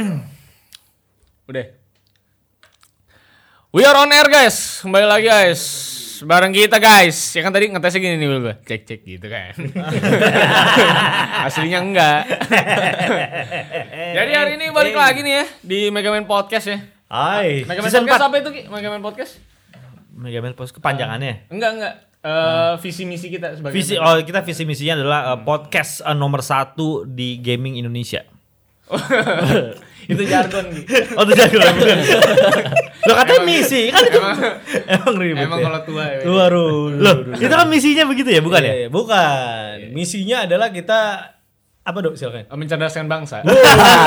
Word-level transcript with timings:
Udah. 1.50 1.66
We 3.70 3.86
are 3.86 3.98
on 4.02 4.10
air 4.10 4.26
guys. 4.26 4.82
Kembali 4.82 5.06
lagi 5.06 5.26
guys. 5.30 5.62
Bareng 6.20 6.52
kita 6.52 6.76
guys. 6.76 7.16
Ya 7.32 7.40
kan 7.40 7.52
tadi 7.54 7.72
ngetesnya 7.72 8.00
gini 8.02 8.16
nih 8.20 8.26
gue. 8.28 8.54
Cek 8.66 8.82
cek 8.84 9.00
gitu 9.06 9.26
kan. 9.30 9.54
Aslinya 11.48 11.80
enggak. 11.80 12.22
Jadi 14.16 14.32
hari 14.36 14.50
ini 14.60 14.68
balik 14.74 14.96
lagi 14.96 15.24
nih 15.24 15.34
ya 15.40 15.44
di 15.64 15.78
Megaman 15.88 16.28
Podcast 16.28 16.66
ya. 16.68 16.78
Hai. 17.08 17.64
Megaman 17.64 17.88
Podcast 17.88 18.20
4. 18.20 18.28
apa 18.28 18.36
itu 18.36 18.50
Ki? 18.52 18.62
Megaman 18.68 19.00
Podcast? 19.00 19.32
Megaman 20.12 20.52
Post 20.52 20.76
kepanjangannya. 20.76 21.48
Enggak 21.48 21.70
enggak. 21.78 21.94
Eh, 22.20 22.74
visi 22.84 23.08
misi 23.08 23.32
kita 23.32 23.56
sebagai 23.56 23.72
Visi 23.72 23.96
oh 23.96 24.12
kita 24.20 24.44
visi 24.44 24.68
misinya 24.68 25.00
adalah 25.00 25.20
uh, 25.32 25.38
podcast 25.40 26.04
uh, 26.04 26.12
nomor 26.12 26.44
satu 26.44 27.08
di 27.08 27.40
gaming 27.40 27.80
Indonesia. 27.80 28.28
itu 30.12 30.22
jargon. 30.26 30.66
Oh 31.14 31.22
itu 31.22 31.32
jago 31.34 31.58
bukan. 31.60 31.98
Lo 33.06 33.12
katanya 33.14 33.42
misi 33.46 33.82
kan 33.94 34.02
itu 34.02 34.18
Emang 34.18 34.38
emang 34.90 35.14
ribet. 35.16 35.44
emang 35.46 35.58
ya? 35.58 35.64
kalau 35.70 35.80
tua 35.86 36.04
ya. 36.04 36.18
Baru 36.26 36.68
Loh, 36.90 37.16
itu 37.34 37.46
kan 37.48 37.68
misinya 37.70 38.04
begitu 38.10 38.28
ya, 38.28 38.40
bukan 38.42 38.60
ya? 38.62 38.72
Iya, 38.74 38.88
bukan. 38.90 39.74
Misinya 39.94 40.44
adalah 40.50 40.68
kita 40.74 41.00
apa 41.80 41.98
dok 42.04 42.12
silakan. 42.12 42.44
Mencerdaskan 42.52 43.08
bangsa. 43.08 43.40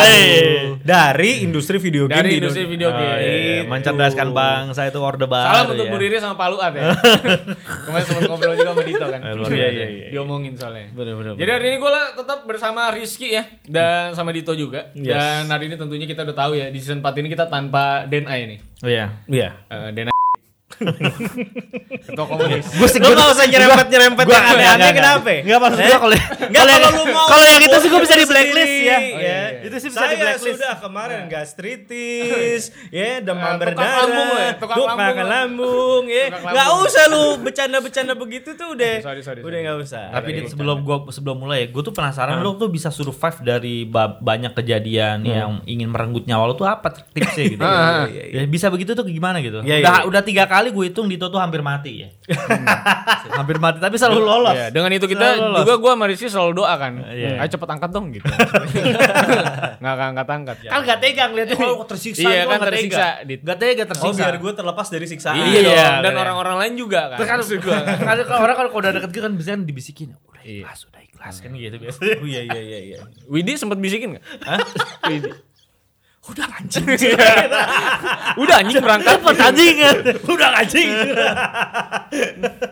Dari 0.83 1.41
industri 1.41 1.81
video 1.81 2.05
game 2.05 2.21
Dari 2.21 2.37
industri 2.37 2.69
video 2.69 2.93
Oh, 2.93 2.95
game. 2.95 3.17
iya, 3.17 3.33
iya. 3.33 3.61
Mencerdaskan 3.65 4.29
bangsa 4.29 4.85
itu 4.85 4.99
orde 5.01 5.25
baru 5.25 5.49
Salam 5.49 5.65
untuk 5.73 5.85
ya. 5.87 5.91
Bu 5.91 5.97
Riri 5.97 6.17
sama 6.21 6.35
Pak 6.37 6.47
Luat 6.53 6.71
ya. 6.77 6.93
Kemarin 7.89 8.05
sempat 8.05 8.21
ngobrol 8.29 8.53
juga 8.53 8.71
sama 8.71 8.83
Dito 8.85 9.05
kan. 9.09 9.19
Eh, 9.19 9.33
luar 9.41 9.49
biasa. 9.49 9.57
Iya, 9.73 9.87
iya, 9.89 10.07
Diomongin 10.13 10.53
soalnya. 10.53 10.85
Bener, 10.93 11.13
bener, 11.17 11.31
Jadi 11.33 11.49
hari 11.49 11.65
ini 11.65 11.77
gue 11.81 11.91
tetap 12.13 12.39
bersama 12.45 12.81
Rizky 12.93 13.27
ya 13.33 13.43
dan 13.65 14.13
sama 14.13 14.29
Dito 14.29 14.53
juga. 14.53 14.93
Yes. 14.93 15.17
Dan 15.17 15.49
hari 15.49 15.65
ini 15.65 15.75
tentunya 15.75 16.05
kita 16.05 16.21
udah 16.23 16.37
tahu 16.37 16.51
ya 16.53 16.69
di 16.69 16.77
season 16.77 17.01
4 17.01 17.19
ini 17.19 17.27
kita 17.27 17.49
tanpa 17.49 18.05
Denai 18.05 18.41
nih. 18.47 18.59
Oh 18.85 18.89
iya. 18.89 19.05
Iya. 19.25 19.49
Eh, 19.67 19.89
Denai. 19.91 20.12
Ketua 20.73 22.25
komunis. 22.25 22.65
Gue 22.69 22.87
sih 22.87 22.99
Lu 22.99 23.11
gak 23.11 23.29
usah 23.29 23.45
nyerempet-nyerempet 23.45 24.25
yang 24.25 24.45
aneh-aneh 24.47 24.91
kenapa? 24.91 25.29
Enggak 25.39 25.59
maksud 25.59 25.79
Eh? 25.79 25.87
gua 25.87 25.99
kalau 25.99 26.15
Enggak 26.15 26.53
kalau 26.53 26.71
yang 26.71 26.81
kalau 26.83 26.89
lu 26.93 27.03
mau 27.07 27.25
kalau 27.25 27.45
yang 27.45 27.61
itu 27.61 27.77
sih 27.77 27.89
gue 27.89 28.01
bisa 28.01 28.15
di 28.15 28.25
blacklist 28.25 28.73
ya. 28.73 28.73
Oh, 28.73 28.83
iya, 28.83 28.97
iya. 29.13 29.39
Itu 29.63 29.75
sih 29.77 29.89
bisa 29.89 29.99
di 29.99 30.07
Saya 30.09 30.17
blacklist. 30.19 30.55
sudah 30.55 30.73
kemarin 30.79 31.19
gastritis, 31.27 32.61
ya 32.95 33.07
demam 33.19 33.55
Eh, 33.55 33.65
tukang 33.65 33.89
lambung 33.89 34.27
lu 34.27 34.35
ya, 34.35 34.51
berdarah, 34.53 34.75
tukang 34.75 34.97
lambung 35.25 36.03
ya. 36.05 36.25
Tukang 36.29 36.43
Nggak 36.45 36.67
lambung. 36.67 36.87
usah 36.87 37.03
lu 37.07 37.23
bercanda-bercanda 37.39 38.13
begitu 38.13 38.49
tuh 38.53 38.67
udah. 38.71 38.93
Udah 38.99 39.21
sorry. 39.21 39.41
nggak 39.59 39.77
usah. 39.79 40.05
Tapi 40.11 40.29
sebelum 40.45 40.77
gua 40.81 40.97
sebelum 41.09 41.37
mulai, 41.39 41.67
gue 41.67 41.81
tuh 41.81 41.91
penasaran 41.91 42.39
lo 42.39 42.55
tuh 42.55 42.67
bisa 42.67 42.89
survive 42.89 43.39
dari 43.41 43.83
ba- 43.83 44.15
banyak 44.15 44.53
kejadian 44.53 45.23
yang 45.23 45.51
ingin 45.63 45.87
merenggut 45.87 46.23
nyawa 46.23 46.45
lo 46.45 46.55
tuh 46.55 46.65
apa 46.65 46.91
tipsnya 47.09 47.45
gitu? 47.49 47.61
Ah, 47.73 48.05
ya, 48.05 48.45
bisa 48.45 48.69
begitu 48.69 48.93
tuh 48.93 49.03
gimana 49.03 49.41
gitu? 49.41 49.59
Iya, 49.59 49.81
udah 49.81 49.95
iya. 49.97 50.05
udah 50.05 50.21
tiga 50.21 50.45
kali 50.45 50.62
gue 50.69 50.83
hitung 50.87 51.07
Dito 51.07 51.27
tuh 51.27 51.35
hampir 51.35 51.59
mati 51.59 52.05
ya. 52.05 52.09
hampir 53.33 53.57
mati 53.57 53.77
tapi 53.77 53.97
selalu 53.97 54.21
lolos. 54.21 54.53
Iya, 54.53 54.67
dengan 54.69 54.91
itu 54.91 55.03
kita 55.03 55.35
Selalu 55.35 55.43
lolos. 55.43 55.59
juga 55.59 55.73
gue 55.75 55.91
sama 55.91 56.05
Rizky 56.05 56.27
selalu 56.27 56.51
doa 56.53 56.73
kan. 56.77 56.93
Iya. 57.09 57.41
Ayo 57.41 57.49
cepet 57.49 57.67
angkat 57.67 57.89
dong 57.89 58.05
gitu. 58.11 58.23
Nggak 59.81 59.95
angkat-angkat. 60.13 60.55
Kan 60.65 60.79
gak 60.83 60.99
tega 60.99 61.23
ngeliatnya 61.27 61.55
oh 61.59 61.83
tersiksa 61.83 62.23
Iya, 62.23 62.41
kan 62.43 62.47
nggak 62.47 62.59
tega. 62.61 62.69
tersiksa, 62.69 63.05
Dit. 63.25 63.39
Gak 63.41 63.57
tega 63.57 63.83
Oh 63.83 63.89
tersiksa. 63.89 64.21
biar 64.21 64.35
gue 64.37 64.51
terlepas 64.53 64.87
dari 64.87 65.05
siksaan. 65.05 65.35
Iya, 65.35 65.43
dong. 65.43 65.73
Iya, 65.73 65.87
dan 65.99 66.11
iya. 66.11 66.19
orang-orang 66.21 66.55
lain 66.61 66.73
juga 66.75 67.01
kan. 67.11 67.17
Terus 67.19 67.57
kan 67.57 68.37
orang 68.37 68.55
kalau 68.55 68.69
udah 68.71 68.91
deket 68.93 69.09
gitu 69.11 69.21
kan 69.21 69.33
biasanya 69.33 69.57
dibisikin 69.63 70.09
udah 70.23 70.43
Iya. 70.43 70.63
ikhlas 70.63 70.79
udah 70.87 71.01
ikhlas 71.01 71.35
kan 71.39 71.49
gitu 71.51 71.75
biasanya. 71.77 72.15
Oh 72.19 72.27
iya 72.27 72.41
iya 72.43 72.61
iya 72.61 72.79
iya. 72.85 72.97
Widi 73.25 73.55
sempat 73.55 73.79
bisikin 73.79 74.15
nggak? 74.15 74.23
Widi. 75.07 75.31
Udah 76.23 76.47
anjing. 76.55 76.87
Udah 78.41 78.55
anjing 78.63 78.79
berangkat. 78.79 79.19
Cepet 79.19 79.37
anjing. 79.43 79.75
Udah 80.33 80.49
anjing. 80.55 80.89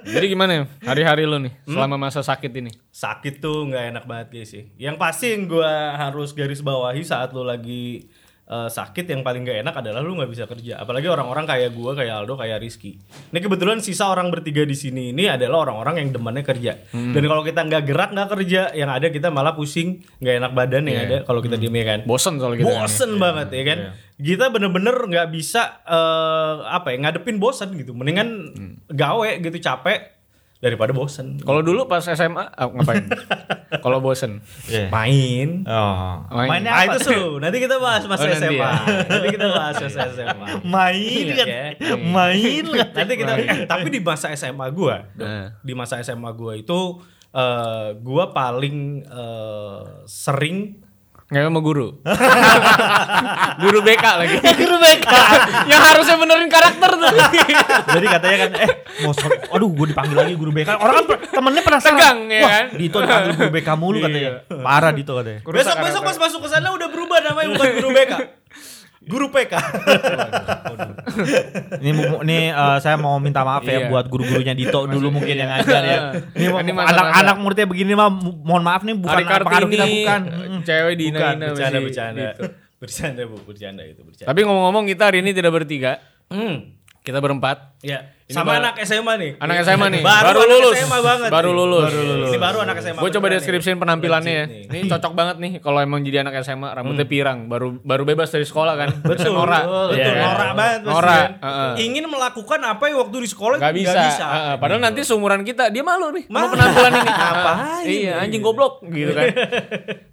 Jadi 0.08 0.26
gimana 0.32 0.52
ya 0.56 0.64
hari-hari 0.88 1.28
lu 1.28 1.36
nih 1.36 1.54
selama 1.68 2.00
masa 2.00 2.24
sakit 2.24 2.52
ini? 2.56 2.72
sakit 2.92 3.40
tuh 3.44 3.68
nggak 3.72 3.84
enak 3.96 4.04
banget 4.08 4.28
guys 4.32 4.50
sih. 4.56 4.64
Yang 4.80 4.96
pasti 5.00 5.26
yang 5.36 5.52
gue 5.52 5.74
harus 5.96 6.32
garis 6.32 6.64
bawahi 6.64 7.04
saat 7.04 7.36
lo 7.36 7.44
lagi 7.44 8.08
eh, 8.52 8.70
sakit 8.70 9.08
yang 9.08 9.24
paling 9.24 9.48
gak 9.48 9.64
enak 9.64 9.76
adalah 9.80 10.04
lu 10.04 10.20
nggak 10.20 10.28
bisa 10.28 10.44
kerja. 10.44 10.84
Apalagi 10.84 11.08
orang-orang 11.08 11.48
kayak 11.48 11.72
gue, 11.72 11.92
kayak 11.96 12.14
Aldo, 12.22 12.36
kayak 12.36 12.60
Rizky. 12.60 13.00
Ini 13.32 13.40
kebetulan 13.40 13.80
sisa 13.80 14.12
orang 14.12 14.28
bertiga 14.28 14.68
di 14.68 14.76
sini 14.76 15.16
ini 15.16 15.32
adalah 15.32 15.64
orang-orang 15.64 16.04
yang 16.04 16.10
demannya 16.12 16.44
kerja. 16.44 16.84
Dan 16.92 17.24
kalau 17.24 17.42
kita 17.48 17.64
nggak 17.64 17.84
gerak 17.88 18.10
nggak 18.12 18.30
kerja, 18.36 18.62
yang 18.76 18.92
ada 18.92 19.08
kita 19.08 19.32
malah 19.32 19.56
pusing, 19.56 20.04
nggak 20.20 20.36
enak 20.44 20.52
badan 20.52 20.84
yang 20.86 21.00
ada 21.08 21.18
kalau 21.24 21.40
kita 21.40 21.56
diem 21.56 21.74
ya 21.80 21.86
kan. 21.96 22.00
Bosen 22.04 22.36
soal 22.38 22.60
gitu 22.60 22.68
kan. 22.68 22.76
ya? 22.76 22.82
bosen 22.84 23.12
banget 23.18 23.48
ya 23.56 23.64
kan 23.64 23.80
kita 24.22 24.54
bener-bener 24.54 24.94
nggak 24.94 25.28
bisa 25.34 25.82
eh, 25.82 26.56
apa 26.70 26.94
ya 26.94 26.98
ngadepin 27.02 27.42
bosen 27.42 27.74
gitu 27.74 27.98
mendingan 27.98 28.54
gawe 28.92 29.30
gitu 29.42 29.58
capek 29.58 30.21
daripada 30.62 30.94
bosen 30.94 31.42
Kalau 31.42 31.60
dulu 31.60 31.90
pas 31.90 32.06
SMA 32.06 32.46
ah, 32.48 32.70
ngapain? 32.70 33.10
Kalau 33.84 33.98
bosen. 33.98 34.46
main 34.88 35.66
Oh. 35.66 36.22
Main. 36.30 36.48
Mainnya 36.48 36.70
ah 36.70 36.86
apa 36.86 36.96
itu 36.96 37.00
seru 37.04 37.42
nanti 37.42 37.58
kita 37.58 37.76
bahas 37.76 38.04
Oh, 38.04 38.10
masa 38.10 38.30
nanti 38.30 38.38
SMA 38.40 38.62
ya. 38.62 38.72
nanti 39.10 39.28
kita 39.32 39.48
bahas 39.50 39.76
masa 39.76 40.00
SMA 40.14 40.46
Main 40.62 41.26
Iya, 41.26 41.46
kan. 41.74 41.98
Main 41.98 42.64
kan. 42.70 42.88
nanti 42.94 43.14
kita 43.16 43.32
eh, 43.34 43.66
tapi 43.66 43.88
di 43.90 44.00
masa 44.00 44.30
SMA 44.32 44.70
gua 44.70 45.02
Nah. 45.18 45.58
di 45.60 45.74
masa 45.74 45.98
SMA 46.00 46.30
gua 46.32 46.54
itu 46.54 46.80
eh, 47.32 47.88
gua 47.98 48.30
paling 48.30 48.78
eh, 49.02 49.82
sering 50.06 50.78
Nggak 51.32 51.44
sama 51.48 51.60
guru. 51.64 51.88
guru 53.64 53.80
BK 53.80 54.06
lagi. 54.20 54.36
Guru 54.44 54.76
BK. 54.78 55.08
Yang 55.72 55.82
harusnya 55.88 56.16
benerin 56.20 56.50
karakter 56.52 56.92
tuh. 56.92 57.08
Jadi 57.96 58.06
katanya 58.06 58.38
kan 58.44 58.50
eh 58.68 58.70
mau 59.08 59.16
so- 59.16 59.32
aduh 59.48 59.70
gue 59.72 59.96
dipanggil 59.96 60.18
lagi 60.20 60.36
guru 60.36 60.52
BK. 60.52 60.76
Orang 60.76 61.08
kan 61.08 61.24
temennya 61.32 61.64
penasaran. 61.64 61.96
Tegang, 61.96 62.20
ya 62.28 62.42
Wah, 62.44 62.52
kan? 62.52 62.66
Dito 62.76 62.98
dipanggil 63.00 63.32
guru 63.40 63.50
BK 63.56 63.70
mulu 63.80 63.98
katanya. 64.04 64.32
Parah 64.60 64.92
Dito 64.92 65.12
katanya. 65.16 65.40
besok 65.48 65.76
besok 65.80 66.02
pas 66.04 66.18
masuk 66.20 66.40
ke 66.44 66.50
sana 66.52 66.68
udah 66.76 66.88
berubah 66.92 67.18
namanya 67.24 67.48
bukan 67.56 67.68
guru 67.80 67.90
BK 67.96 68.14
guru 69.02 69.28
PK 69.28 69.54
Ini 71.74 71.90
ini 72.22 72.38
eh, 72.48 72.78
saya 72.78 72.96
mau 72.96 73.18
minta 73.18 73.42
maaf 73.42 73.64
Iya. 73.64 73.74
ya 73.78 73.90
buat 73.90 74.06
guru-gurunya 74.08 74.54
Dito 74.54 74.86
dulu 74.86 75.10
mungkin 75.12 75.36
yang 75.36 75.50
ngajar 75.50 75.82
ya. 75.84 76.00
Ini 76.32 76.48
masa-masa- 76.70 76.92
anak-anak 76.94 77.36
muridnya 77.38 77.66
begini 77.66 77.94
mah 77.94 78.10
mohon 78.12 78.62
maaf 78.62 78.82
nih 78.82 78.96
bukan 78.96 79.18
pengaruh 79.20 79.68
kita 79.68 79.86
bukan. 79.86 80.22
eh, 80.24 80.62
cewek 80.62 80.94
di 80.96 81.06
bukan 81.10 81.34
Ina 81.34 81.46
bercanda 81.48 81.78
bercanda 81.80 82.22
bercanda 82.78 83.22
bu 83.24 83.38
bercanda 83.42 83.82
itu 83.84 84.02
bercanda 84.02 84.28
Tapi 84.28 84.40
ngomong-ngomong 84.42 84.86
kita 84.88 85.04
hari 85.04 85.18
ini 85.20 85.32
tidak 85.32 85.52
bertiga. 85.52 86.02
hmm. 86.28 86.81
Kita 87.02 87.18
berempat. 87.18 87.82
ya 87.82 87.98
Ini 88.24 88.38
sama 88.38 88.54
baru- 88.54 88.62
anak 88.62 88.76
SMA 88.86 89.14
nih 89.18 89.32
Anak 89.36 89.56
SMA 89.66 89.88
nih. 89.90 90.02
baru, 90.02 90.38
Baru 90.38 90.42
lulus. 90.46 90.76
SMA 90.78 91.00
banget 91.02 91.30
Baru 91.30 91.50
nih. 91.50 91.58
lulus. 91.58 91.92
ini 92.24 92.38
baru 92.38 92.58
anak 92.62 92.76
SMA 92.78 93.00
Gue 93.00 93.10
coba 93.12 93.26
deskripsiin 93.28 93.76
penampilannya 93.76 94.32
ya. 94.32 94.46
Ini 94.70 94.86
cocok 94.88 95.12
banget 95.12 95.36
nih 95.38 95.52
kalau 95.58 95.80
emang 95.80 96.00
jadi 96.00 96.22
anak 96.22 96.38
SMA, 96.40 96.70
rambutnya 96.70 97.04
pirang, 97.04 97.50
baru 97.50 97.76
baru 97.76 98.06
bebas 98.06 98.30
dari 98.30 98.46
sekolah 98.46 98.74
kan. 98.76 98.90
Betul, 99.02 99.34
Nora. 99.34 99.60
betul, 99.60 99.88
Iya 99.92 100.06
kan? 100.06 100.22
norak 100.22 100.52
banget 100.54 100.80
Nora. 100.84 101.18
heeh. 101.36 101.72
ingin 101.82 102.06
melakukan 102.06 102.60
apa 102.62 102.84
yang 102.86 102.98
waktu 103.00 103.18
di 103.18 103.28
sekolah 103.28 103.58
Gak 103.58 103.74
bisa. 103.74 103.92
nggak 103.92 104.06
bisa. 104.08 104.26
Heeh, 104.30 104.54
padahal 104.56 104.82
nanti 104.82 105.02
seumuran 105.02 105.42
kita 105.42 105.64
dia 105.68 105.82
malu 105.82 106.08
nih 106.12 106.24
Malu. 106.28 106.54
penampilan 106.54 106.92
ini. 106.94 107.12
Ngapain 107.20 107.84
Iya, 107.84 108.14
anjing 108.20 108.42
goblok 108.42 108.74
gitu 108.86 109.12
kan. 109.12 109.26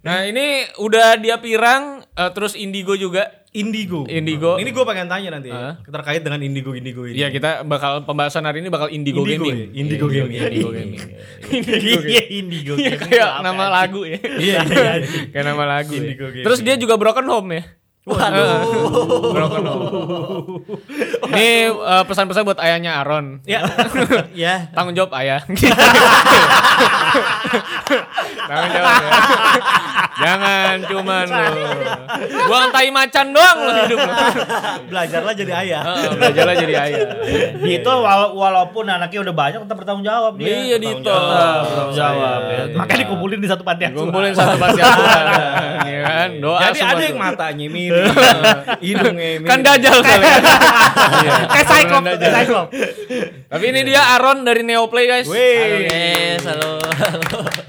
Nah, 0.01 0.25
ini 0.25 0.45
udah 0.75 1.15
dia 1.15 1.37
pirang 1.37 2.01
eh, 2.09 2.31
terus 2.33 2.57
indigo 2.57 2.95
juga. 2.95 3.38
Indigo. 3.49 4.05
Indigo. 4.05 4.61
Ini 4.61 4.69
gue 4.69 4.85
pengen 4.85 5.09
tanya 5.09 5.33
nanti 5.33 5.49
Heeh. 5.49 5.73
terkait 5.89 6.21
dengan 6.21 6.37
indigo 6.37 6.77
indigo 6.77 7.09
ini. 7.09 7.17
Iya, 7.17 7.33
kita 7.33 7.65
bakal 7.65 8.05
pembahasan 8.05 8.45
hari 8.45 8.61
ini 8.61 8.69
bakal 8.69 8.93
indigo, 8.93 9.25
Indigo 9.25 9.49
gaming. 9.49 9.57
ya? 9.57 9.65
Indigo 9.73 10.05
Iya, 10.05 10.21
gaming. 10.29 10.37
Indigo 10.45 10.69
gaming. 10.69 11.01
Iya 12.05 12.23
indigo. 12.29 12.73
Iya 12.77 12.93
kayak 13.01 13.41
nama 13.41 13.65
lagu 13.73 14.05
ya. 14.05 14.21
Iya, 14.21 14.59
iya, 14.69 14.91
iya. 15.01 15.33
kayak 15.33 15.45
nama 15.49 15.63
lagu. 15.65 15.97
ya. 15.97 16.01
Indigo 16.05 16.29
gaming. 16.29 16.45
Terus 16.45 16.59
dia 16.61 16.77
juga 16.77 16.93
broken 16.93 17.25
home 17.25 17.49
ya. 17.57 17.63
Waduh. 18.05 18.61
broken 19.33 19.63
home. 19.65 19.81
Ini 21.33 21.49
eh, 21.73 22.03
pesan-pesan 22.05 22.45
buat 22.45 22.61
ayahnya 22.61 23.01
Aaron. 23.01 23.41
Ya. 23.49 23.65
ya. 24.45 24.69
Tanggung 24.77 24.93
jawab 24.93 25.09
ayah. 25.17 25.41
Tanggung 28.45 28.71
jawab 28.71 28.93
ya. 28.93 29.09
Jangan 30.19 30.75
cuman 30.91 31.25
lu. 31.25 31.47
Buang 32.45 32.67
tai 32.69 32.89
macan 32.89 33.31
doang 33.31 33.57
lu 33.57 33.71
hidup 33.77 33.99
lu. 33.99 34.13
Belajarlah 34.87 35.33
jadi 35.33 35.53
ayah. 35.57 35.81
Belajarlah 36.11 36.55
jadi 36.57 36.73
ayah. 36.77 36.99
Dito 37.55 37.91
wala- 37.93 38.31
walaupun 38.31 38.83
anaknya 38.85 39.19
udah 39.23 39.33
banyak 39.33 39.59
tetap 39.63 39.77
bertanggung 39.77 40.03
jawab 40.03 40.35
dia. 40.35 40.51
Iya 40.51 40.77
Dito. 40.77 41.07
Bertanggung 41.07 41.93
jawab 41.93 42.39
ya. 42.43 42.57
Iya. 42.59 42.75
Makanya 42.75 42.99
dikumpulin 43.03 43.39
di 43.39 43.47
satu 43.47 43.63
panti 43.63 43.83
asuhan. 43.85 43.99
Kumpulin 44.05 44.31
satu 44.31 44.55
panti 44.55 44.81
asuhan. 44.81 45.23
Iya 45.87 45.99
kan? 46.01 46.29
Doa 46.39 46.59
Jadi 46.61 46.79
ada 46.81 47.03
yang 47.03 47.17
matanya 47.17 47.67
mirip, 47.67 48.13
hidungnya 48.79 49.29
mirip. 49.39 49.47
Kan 49.47 49.59
dajal 49.61 49.97
kali 49.99 50.25
ya. 50.25 50.37
Kayak 51.53 51.65
Cyclops, 51.65 51.99
Anda 52.01 52.11
kayak. 52.17 52.33
Cyclops. 52.35 52.71
Tapi 53.49 53.65
ini 53.65 53.79
dia 53.83 54.01
Aaron 54.13 54.43
dari 54.43 54.61
Neoplay 54.61 55.05
guys. 55.05 55.27
Wih. 55.27 55.39
Halo 55.59 55.77
guys, 55.81 56.43
halo. 56.45 56.71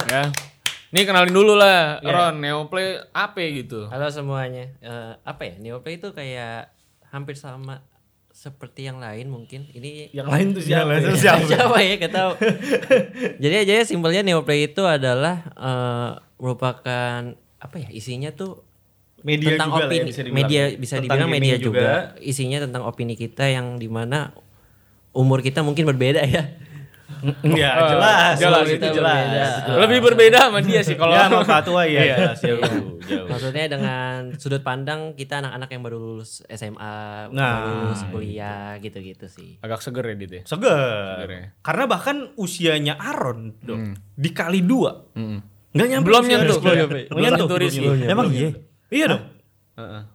ya. 0.07 0.50
Nih 0.91 1.07
kenalin 1.07 1.31
dulu 1.31 1.55
lah, 1.55 2.03
Iya. 2.03 2.11
Ron, 2.11 2.43
Neoplay 2.43 2.99
apa 3.15 3.39
gitu. 3.47 3.87
Halo 3.87 4.11
semuanya. 4.11 4.75
Eh, 4.81 5.13
apa 5.23 5.43
ya? 5.45 5.55
Neoplay 5.57 5.97
itu 5.97 6.11
kayak 6.11 6.75
hampir 7.07 7.39
sama 7.39 7.87
seperti 8.29 8.85
yang 8.85 8.99
lain 8.99 9.31
mungkin. 9.31 9.71
Ini 9.71 10.11
Yang 10.11 10.29
lain 10.29 10.47
tuh 10.51 10.63
siapa? 10.65 10.91
lain 10.91 11.01
tuh 11.05 11.15
ya? 11.15 11.23
siapa? 11.31 11.47
siapa 11.47 11.77
ya? 11.79 11.95
Gak 11.97 12.11
tahu. 12.13 12.33
Jadi 13.43 13.55
aja 13.57 13.73
ya 13.73 13.85
simpelnya 13.85 14.23
Neoplay 14.23 14.67
itu 14.67 14.83
adalah 14.83 15.47
eh, 15.53 16.11
merupakan 16.37 17.21
apa 17.39 17.77
ya? 17.79 17.89
Isinya 17.91 18.35
tuh 18.35 18.67
Media 19.21 19.53
tentang 19.53 19.69
juga 19.71 19.85
ya, 19.85 19.87
opini. 19.87 20.07
bisa 20.09 20.21
dibilang. 20.25 20.39
media 20.41 20.63
bisa 20.75 20.95
Tentang 20.97 21.05
dibilang 21.21 21.31
media 21.31 21.55
juga. 21.55 21.69
juga. 21.79 21.95
Isinya 22.19 22.59
tentang 22.59 22.83
opini 22.83 23.15
kita 23.15 23.47
yang 23.47 23.77
di 23.77 23.85
mana 23.87 24.33
umur 25.13 25.39
kita 25.39 25.61
mungkin 25.61 25.87
berbeda 25.87 26.25
ya. 26.25 26.51
Ya 27.43 27.71
jelas, 27.87 28.35
jelas, 28.37 28.65
itu 28.67 28.87
jelas. 28.91 29.25
berbeda. 29.29 29.77
Lebih 29.79 29.99
berbeda 30.01 30.39
sama 30.47 30.61
dia 30.61 30.81
sih 30.81 30.95
kalau 30.95 31.13
Ya 31.13 31.27
sama 31.27 31.43
Fatua 31.43 31.83
ya 31.85 32.17
jelas 32.17 32.41
jauh. 32.41 32.61
jauh. 33.01 33.27
Maksudnya 33.29 33.67
dengan 33.69 34.33
sudut 34.37 34.61
pandang 34.61 35.13
kita 35.13 35.39
anak-anak 35.39 35.69
yang 35.69 35.83
baru 35.83 35.99
lulus 35.99 36.41
SMA, 36.47 37.29
Nah, 37.29 37.53
baru 37.61 37.73
lulus 37.87 38.03
kuliah 38.09 38.77
gitu-gitu 38.79 39.27
sih. 39.27 39.61
agak 39.61 39.81
seger 39.81 40.05
ya 40.05 40.15
Dit 40.15 40.33
ya. 40.33 40.43
Seger. 40.45 41.27
ya. 41.27 41.43
Karena 41.61 41.85
bahkan 41.85 42.17
usianya 42.35 42.97
Aaron 42.97 43.53
dong 43.61 44.01
dikali 44.15 44.61
dua. 44.61 45.05
Mm. 45.13 45.39
Nggak 45.71 45.87
nyampe 45.89 46.07
Belum 46.07 46.25
nyentuh. 46.25 46.59
Belum 46.59 47.21
nyentuh. 47.21 47.47
Emang 48.05 48.27
iya. 48.31 48.51
Iya 48.89 49.07
dong. 49.07 49.23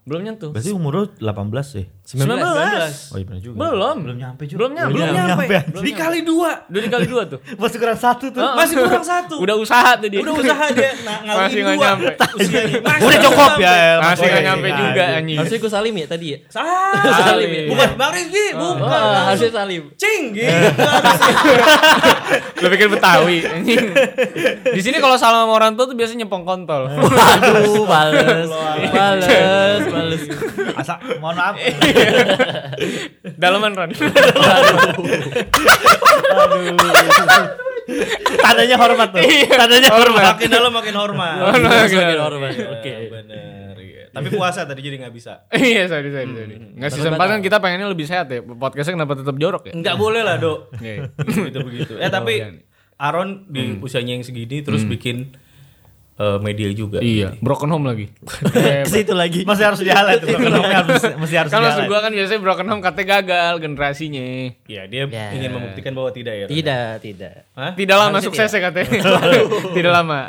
Belum 0.04 0.22
nyentuh. 0.22 0.52
Berarti 0.54 0.70
umur 0.70 0.92
lu 0.94 1.04
18 1.16 1.26
sih. 1.66 1.86
19. 2.06 2.22
Oh 2.22 3.18
iya 3.18 3.26
benar 3.26 3.42
juga. 3.42 3.56
Belum. 3.58 3.98
Belum 4.06 4.18
nyampe 4.22 4.44
juga. 4.46 4.58
Belum 4.62 4.72
nyampe. 4.78 4.94
Belum 4.94 5.08
Belum 5.10 5.18
nyampe. 5.26 5.46
nyampe, 5.50 5.82
Dikali 5.82 6.20
dua. 6.22 6.52
Udah 6.70 6.82
dikali 6.86 7.06
dua 7.10 7.22
tuh. 7.26 7.40
Masih 7.62 7.78
kurang 7.82 7.98
satu 7.98 8.26
tuh. 8.30 8.46
Masih 8.46 8.76
kurang 8.78 9.02
satu. 9.02 9.36
Udah 9.42 9.56
usaha 9.58 9.98
tuh 9.98 10.08
dia. 10.14 10.22
Udah 10.22 10.34
usaha 10.38 10.66
dia 10.70 10.94
nah, 11.02 11.18
Masih 11.42 11.66
nggak 11.66 11.76
dua. 11.76 11.86
nyampe. 11.90 12.12
Masih 12.78 13.06
Udah 13.10 13.20
cukup 13.26 13.52
ya. 13.58 13.74
Masih 14.06 14.26
nggak 14.30 14.38
iya, 14.38 14.48
nyampe 14.54 14.68
juga 14.70 15.04
anjing. 15.18 15.38
Harusnya 15.42 15.60
gue 15.66 15.72
salim 15.74 15.94
ya 15.98 16.06
tadi 16.06 16.26
ya. 16.30 16.38
Salim. 16.54 17.50
ya? 17.50 17.62
Bukan 17.74 17.90
Bang 17.98 18.12
Rizky, 18.14 18.46
bukan. 18.54 18.86
Oh, 18.86 19.22
harusnya 19.26 19.50
salim. 19.50 19.84
Cing 19.98 20.24
gitu. 20.38 20.62
Lu 22.62 22.68
pikir 22.70 22.88
Betawi 22.88 23.38
anjing. 23.50 23.82
Di 24.62 24.82
sini 24.86 25.02
kalau 25.02 25.18
salam 25.18 25.50
sama 25.50 25.54
orang 25.58 25.74
tua 25.74 25.90
tuh 25.90 25.98
biasanya 25.98 26.30
nyepong 26.30 26.46
kontol. 26.46 26.86
Aduh, 26.86 27.82
bales. 27.90 28.46
Bales, 28.94 29.84
bales. 29.90 30.22
Asa, 30.78 31.02
mohon 31.18 31.34
maaf. 31.34 31.56
Dalaman 33.42 33.72
Ron. 33.76 33.92
Tandanya 38.42 38.76
hormat 38.82 39.10
tuh. 39.14 39.22
Tandanya 39.50 39.90
hormat. 39.94 40.24
Makin 40.36 40.50
dalam 40.50 40.72
makin 40.74 40.96
hormat. 40.98 41.36
Makin 41.54 42.18
hormat. 42.18 42.52
Oke. 42.80 42.92
Iya, 42.92 43.10
Bener. 43.12 43.76
iya. 43.78 44.04
Tapi 44.10 44.28
puasa 44.32 44.64
tadi 44.66 44.82
jadi 44.82 44.98
nggak 45.06 45.14
bisa. 45.14 45.46
Iya, 45.54 45.86
sorry, 45.92 46.10
sorry, 46.10 46.32
sorry. 46.34 46.56
Nggak 46.80 46.90
season 46.94 47.14
4 47.14 47.32
kan 47.36 47.40
kita 47.44 47.58
pengennya 47.62 47.88
lebih 47.92 48.08
sehat 48.10 48.32
ya. 48.32 48.42
Podcastnya 48.42 48.98
kenapa 48.98 49.14
tetap 49.20 49.36
jorok 49.38 49.70
ya? 49.70 49.74
Enggak 49.76 49.96
boleh 50.00 50.22
lah, 50.24 50.36
Dok. 50.42 50.60
Iya. 50.82 51.12
Begitu 51.28 51.60
begitu. 51.62 51.94
Eh 52.00 52.10
tapi 52.10 52.42
Aaron 52.96 53.52
di 53.52 53.76
usianya 53.84 54.16
yang 54.16 54.24
segini 54.24 54.64
terus 54.64 54.88
bikin 54.88 55.36
eh, 56.16 56.38
media 56.40 56.70
juga. 56.72 57.00
Iya, 57.00 57.36
broken 57.38 57.70
home 57.70 57.86
lagi. 57.86 58.06
Ke 58.56 58.88
situ 58.88 59.12
lagi. 59.12 59.44
Masih 59.44 59.66
harus 59.66 59.80
jalan 59.80 60.16
tuh. 60.16 60.32
Ekonomi 60.32 60.68
harus 60.70 61.04
masih 61.22 61.36
harus 61.38 61.52
kan 61.52 61.62
jalan. 61.62 61.86
gua 61.86 62.00
kan 62.00 62.12
biasanya 62.12 62.40
broken 62.40 62.68
home 62.68 62.82
katanya 62.82 63.08
gagal 63.20 63.54
generasinya. 63.60 64.26
Iya, 64.66 64.84
dia 64.86 65.04
Ya. 65.06 65.28
ingin 65.32 65.52
membuktikan 65.52 65.92
bahwa 65.92 66.10
tidak 66.10 66.34
ya. 66.36 66.46
Tidak, 66.48 66.92
tidak. 67.00 67.34
Hah? 67.54 67.72
Tidak 67.74 67.96
lama 67.96 68.16
Harusnya 68.16 68.28
suksesnya 68.28 68.62
katanya. 68.64 69.00
Tidak 69.76 69.92
lama. 69.92 70.20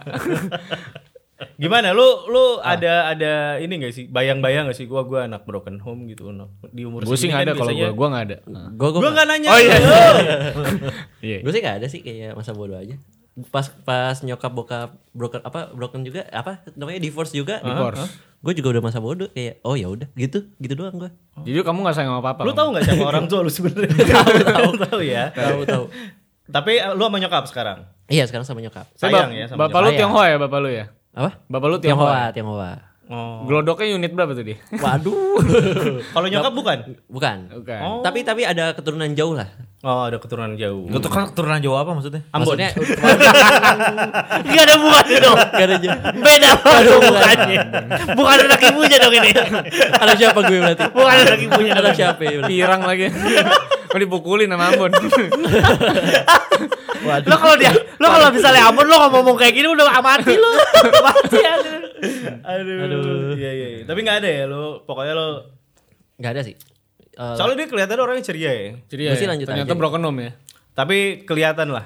Gimana 1.57 1.93
lu 1.93 2.05
lu 2.27 2.45
ada 2.59 3.13
ada 3.13 3.33
ini 3.61 3.77
gak 3.79 3.93
sih? 3.93 4.09
Bayang-bayang 4.09 4.67
gak 4.67 4.77
sih 4.77 4.89
gua 4.89 5.05
gua 5.05 5.29
anak 5.29 5.45
broken 5.45 5.77
home 5.79 6.09
gitu 6.09 6.33
no. 6.33 6.49
di 6.67 6.81
umur 6.83 7.05
Gue 7.05 7.13
sih 7.13 7.29
segini 7.29 7.37
nggak 7.37 7.45
ada 7.45 7.53
kan 7.53 7.59
kalau 7.59 7.71
biasanya- 7.71 7.85
gue, 7.87 7.93
gue 7.95 8.09
nggak 8.09 8.25
ada. 8.25 8.37
Gue 8.73 8.89
Gua 8.91 9.11
nggak 9.13 9.27
nanya. 9.29 9.49
Oh, 9.49 9.61
iya. 9.61 9.77
Iya. 11.21 11.39
gue 11.45 11.53
sih 11.53 11.61
gak 11.61 11.77
ada 11.77 11.87
sih 11.87 12.01
kayak 12.01 12.33
masa 12.33 12.57
bodoh 12.57 12.81
aja. 12.81 12.97
Pas 13.53 13.69
pas 13.85 14.17
nyokap 14.25 14.49
bokap 14.49 14.89
broken 15.13 15.45
apa 15.45 15.69
broken 15.77 16.01
juga 16.09 16.25
apa 16.33 16.65
namanya 16.73 17.05
divorce 17.05 17.37
juga. 17.37 17.61
Divorce. 17.61 18.01
Gue 18.41 18.53
juga 18.57 18.79
udah 18.79 18.83
masa 18.89 18.99
bodoh 19.03 19.29
kayak 19.33 19.61
oh 19.61 19.77
ya 19.77 19.93
udah 19.93 20.09
gitu 20.17 20.49
gitu 20.57 20.73
doang 20.73 20.97
gue. 20.97 21.11
Jadi 21.45 21.61
kamu 21.61 21.85
nggak 21.85 21.97
sayang 21.97 22.17
sama 22.17 22.25
papa? 22.25 22.49
Lu 22.49 22.57
tahu 22.57 22.73
nggak 22.73 22.85
siapa 22.89 23.05
orang 23.13 23.29
tua 23.29 23.45
lu 23.45 23.53
sebenarnya? 23.53 23.93
Tahu 23.93 24.31
tahu 24.41 24.71
tahu 24.89 25.01
ya. 25.05 25.29
Tahu 25.37 25.59
tahu. 25.69 25.85
Tapi 26.47 26.81
eh, 26.81 26.93
lu 26.97 27.03
sama 27.05 27.19
nyokap 27.21 27.45
sekarang. 27.51 27.79
Iya 28.07 28.25
sekarang 28.31 28.47
sama 28.47 28.63
nyokap. 28.63 28.87
Saya 28.95 29.11
Sayang 29.13 29.31
ya 29.35 29.45
sama 29.51 29.67
Bapak 29.67 29.81
lu 29.83 29.89
Sayang. 29.91 29.99
Tionghoa 29.99 30.25
ya, 30.31 30.37
bapak 30.39 30.59
lu 30.63 30.69
ya? 30.71 30.85
Apa? 31.13 31.31
Bapak 31.51 31.67
lu 31.69 31.77
Tionghoa. 31.83 32.07
Tionghoa, 32.07 32.25
Tionghoa. 32.33 32.73
Oh. 33.07 33.47
Glodoknya 33.47 33.95
unit 33.95 34.11
berapa 34.11 34.35
tuh 34.35 34.43
dia? 34.43 34.59
Waduh. 34.75 35.39
Kalau 36.15 36.27
nyokap 36.27 36.53
bukan? 36.59 36.79
Bukan. 37.07 37.37
Bukan. 37.55 37.81
Oh. 37.83 38.01
Tapi 38.03 38.27
tapi 38.27 38.43
ada 38.43 38.75
keturunan 38.75 39.07
jauh 39.15 39.39
lah. 39.39 39.47
Oh, 39.87 40.11
ada 40.11 40.19
keturunan 40.19 40.59
jauh. 40.59 40.91
Kan 40.91 41.31
keturunan 41.31 41.63
Jawa 41.63 41.87
apa 41.87 41.95
maksudnya? 41.95 42.27
Ambon. 42.35 42.59
Maksudnya 42.59 42.71
Gak 44.51 44.63
ada 44.67 44.75
hubungannya 44.83 45.19
dong. 45.23 45.39
gak 45.39 45.67
ada 45.71 45.77
jauh. 45.79 45.99
Beda 46.19 46.51
banget 46.59 46.97
bukannya. 46.99 47.59
Bukan 48.19 48.37
anak 48.51 48.61
ibunya 48.67 48.97
dong 48.99 49.15
ini. 49.15 49.31
Ada 49.95 50.13
siapa 50.19 50.39
gue 50.43 50.59
berarti? 50.59 50.85
Bukan 50.91 51.15
anak 51.23 51.39
ibunya. 51.39 51.73
Ada 51.79 51.91
siapa 51.95 52.19
ya? 52.27 52.43
Pirang 52.43 52.83
lagi. 52.83 53.15
Mau 53.95 53.99
dipukulin 54.03 54.51
sama 54.51 54.75
Ambon. 54.75 54.91
Lo 57.23 57.37
kalau 57.39 57.55
dia, 57.55 57.71
lo 58.03 58.07
kalau 58.11 58.29
misalnya 58.35 58.67
Ambon 58.67 58.91
lo 58.91 58.97
ngomong 59.07 59.39
kayak 59.39 59.55
gini 59.55 59.71
udah 59.71 59.87
amati 60.03 60.35
lo. 60.35 60.51
Mati 61.07 61.39
ya. 61.39 61.55
Aduh. 62.51 63.35
Iya 63.35 63.51
iya. 63.53 63.67
iya. 63.77 63.83
Tapi 63.85 63.99
nggak 64.01 64.19
ada 64.23 64.29
ya 64.29 64.43
lu. 64.47 64.81
Pokoknya 64.83 65.13
lu. 65.13 65.29
Gak 66.17 66.33
ada 66.33 66.43
sih. 66.43 66.55
Eh, 67.13 67.35
Soalnya 67.37 67.57
dia 67.61 67.69
kelihatan 67.69 67.97
orangnya 67.97 68.25
ceria 68.25 68.51
ya. 68.53 68.67
Jadi 68.89 69.03
Gua 69.05 69.15
sih 69.15 69.25
ya, 69.25 69.31
lanjut 69.33 69.47
ternyata 69.47 69.73
aja. 69.73 69.79
broken 69.79 70.03
home 70.03 70.19
ya. 70.21 70.31
Tapi 70.73 70.97
kelihatan 71.25 71.69
lah. 71.73 71.85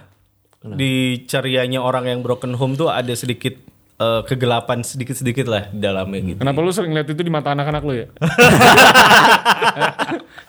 Di 0.61 1.25
cerianya 1.25 1.81
orang 1.81 2.05
yang 2.05 2.21
broken 2.21 2.53
home 2.53 2.75
tuh 2.75 2.87
ada 2.87 3.11
sedikit 3.15 3.55
eh, 3.97 4.21
kegelapan 4.25 4.83
sedikit-sedikit 4.83 5.47
lah 5.47 5.69
di 5.69 5.81
dalamnya 5.81 6.21
gitu. 6.21 6.39
Kenapa 6.39 6.59
lu 6.61 6.71
sering 6.71 6.93
lihat 6.93 7.07
itu 7.07 7.21
di 7.21 7.29
mata 7.29 7.51
anak-anak 7.51 7.83
lu 7.83 7.95
ya? 7.97 8.07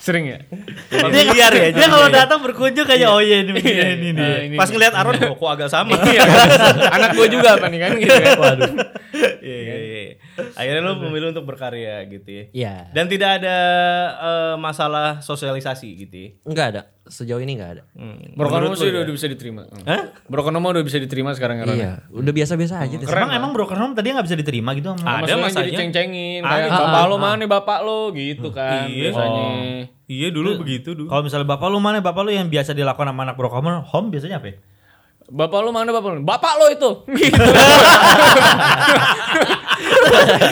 sering 0.02 0.26
ya? 0.28 0.38
Dia 0.90 1.24
liar 1.30 1.54
ya. 1.54 1.68
Dia 1.72 1.88
kalau 1.88 2.08
datang 2.10 2.40
berkunjung 2.42 2.86
kayak 2.86 3.08
oh 3.08 3.22
iya 3.22 3.46
ini 3.46 3.54
ini 3.54 3.62
ini. 3.62 3.94
ini. 3.94 4.10
Nah, 4.18 4.38
ini 4.50 4.56
Pas 4.58 4.68
ngeliat 4.68 4.94
Aaron 4.98 5.14
oh, 5.30 5.38
kok 5.38 5.50
agak 5.50 5.70
sama. 5.70 5.94
Iya, 6.02 6.22
anak 6.90 7.14
gue 7.14 7.28
juga 7.30 7.56
apa 7.56 7.70
nih 7.70 7.80
kan 7.80 7.92
gitu 7.98 8.16
ya. 8.25 8.34
Waduh. 8.36 8.72
Iya 9.41 9.57
iya 9.57 9.75
iya. 9.75 10.01
Akhirnya 10.53 10.81
lu 10.86 10.93
memilih 11.01 11.33
untuk 11.33 11.50
berkarya 11.50 12.05
gitu 12.05 12.29
ya. 12.29 12.43
Iya. 12.53 12.75
Dan 12.93 13.10
tidak 13.10 13.41
ada 13.41 13.57
eh, 14.15 14.55
masalah 14.55 15.19
sosialisasi 15.19 15.88
gitu 15.98 16.15
ya. 16.15 16.29
Enggak 16.45 16.67
ada. 16.77 16.81
Sejauh 17.10 17.41
ini 17.41 17.57
enggak 17.57 17.81
ada. 17.81 17.83
Hmm. 17.98 18.38
Home 18.38 18.77
sih 18.77 18.88
lu 18.88 19.01
ya? 19.01 19.03
udah 19.03 19.15
bisa 19.17 19.27
diterima. 19.27 19.65
Hah? 19.83 20.13
Broken 20.29 20.53
home 20.53 20.69
udah 20.71 20.86
bisa 20.86 21.01
diterima 21.01 21.33
sekarang 21.33 21.60
ya. 21.60 21.65
Ron? 21.65 21.75
Iya, 21.75 21.91
udah 22.13 22.31
biasa-biasa 22.31 22.75
aja 22.86 22.95
deh. 22.95 23.07
Emang 23.10 23.31
emang 23.33 23.51
broken 23.51 23.79
home 23.81 23.93
tadi 23.98 24.13
nggak 24.13 24.25
bisa 24.29 24.38
diterima 24.38 24.77
gitu 24.77 24.93
sama 24.93 25.25
Ada 25.25 25.33
masanya. 25.36 25.77
ceng-cengin 25.81 26.41
kayak 26.45 26.69
bapak 26.69 27.03
lo 27.10 27.15
mana 27.17 27.43
bapak 27.50 27.79
lo 27.81 28.13
gitu 28.13 28.53
kan 28.53 28.86
Iya. 28.88 29.10
biasanya. 29.12 29.50
Iya 30.12 30.27
dulu 30.29 30.60
begitu 30.62 30.91
dulu. 30.93 31.07
Kalau 31.10 31.24
misalnya 31.24 31.48
bapak 31.48 31.67
lu 31.71 31.79
mana 31.79 32.03
bapak 32.03 32.21
lu 32.27 32.31
yang 32.36 32.51
biasa 32.51 32.75
dilakukan 32.75 33.10
sama 33.10 33.21
anak 33.25 33.36
broken 33.39 33.81
home 33.81 34.07
biasanya 34.13 34.38
apa 34.43 34.48
ya? 34.51 34.55
Bapak 35.28 35.60
lo 35.62 35.70
mana 35.70 35.92
bapak 35.92 36.10
lo? 36.12 36.20
Bapak 36.24 36.54
lo 36.58 36.66
itu. 36.68 36.90
Gitu. 37.22 37.40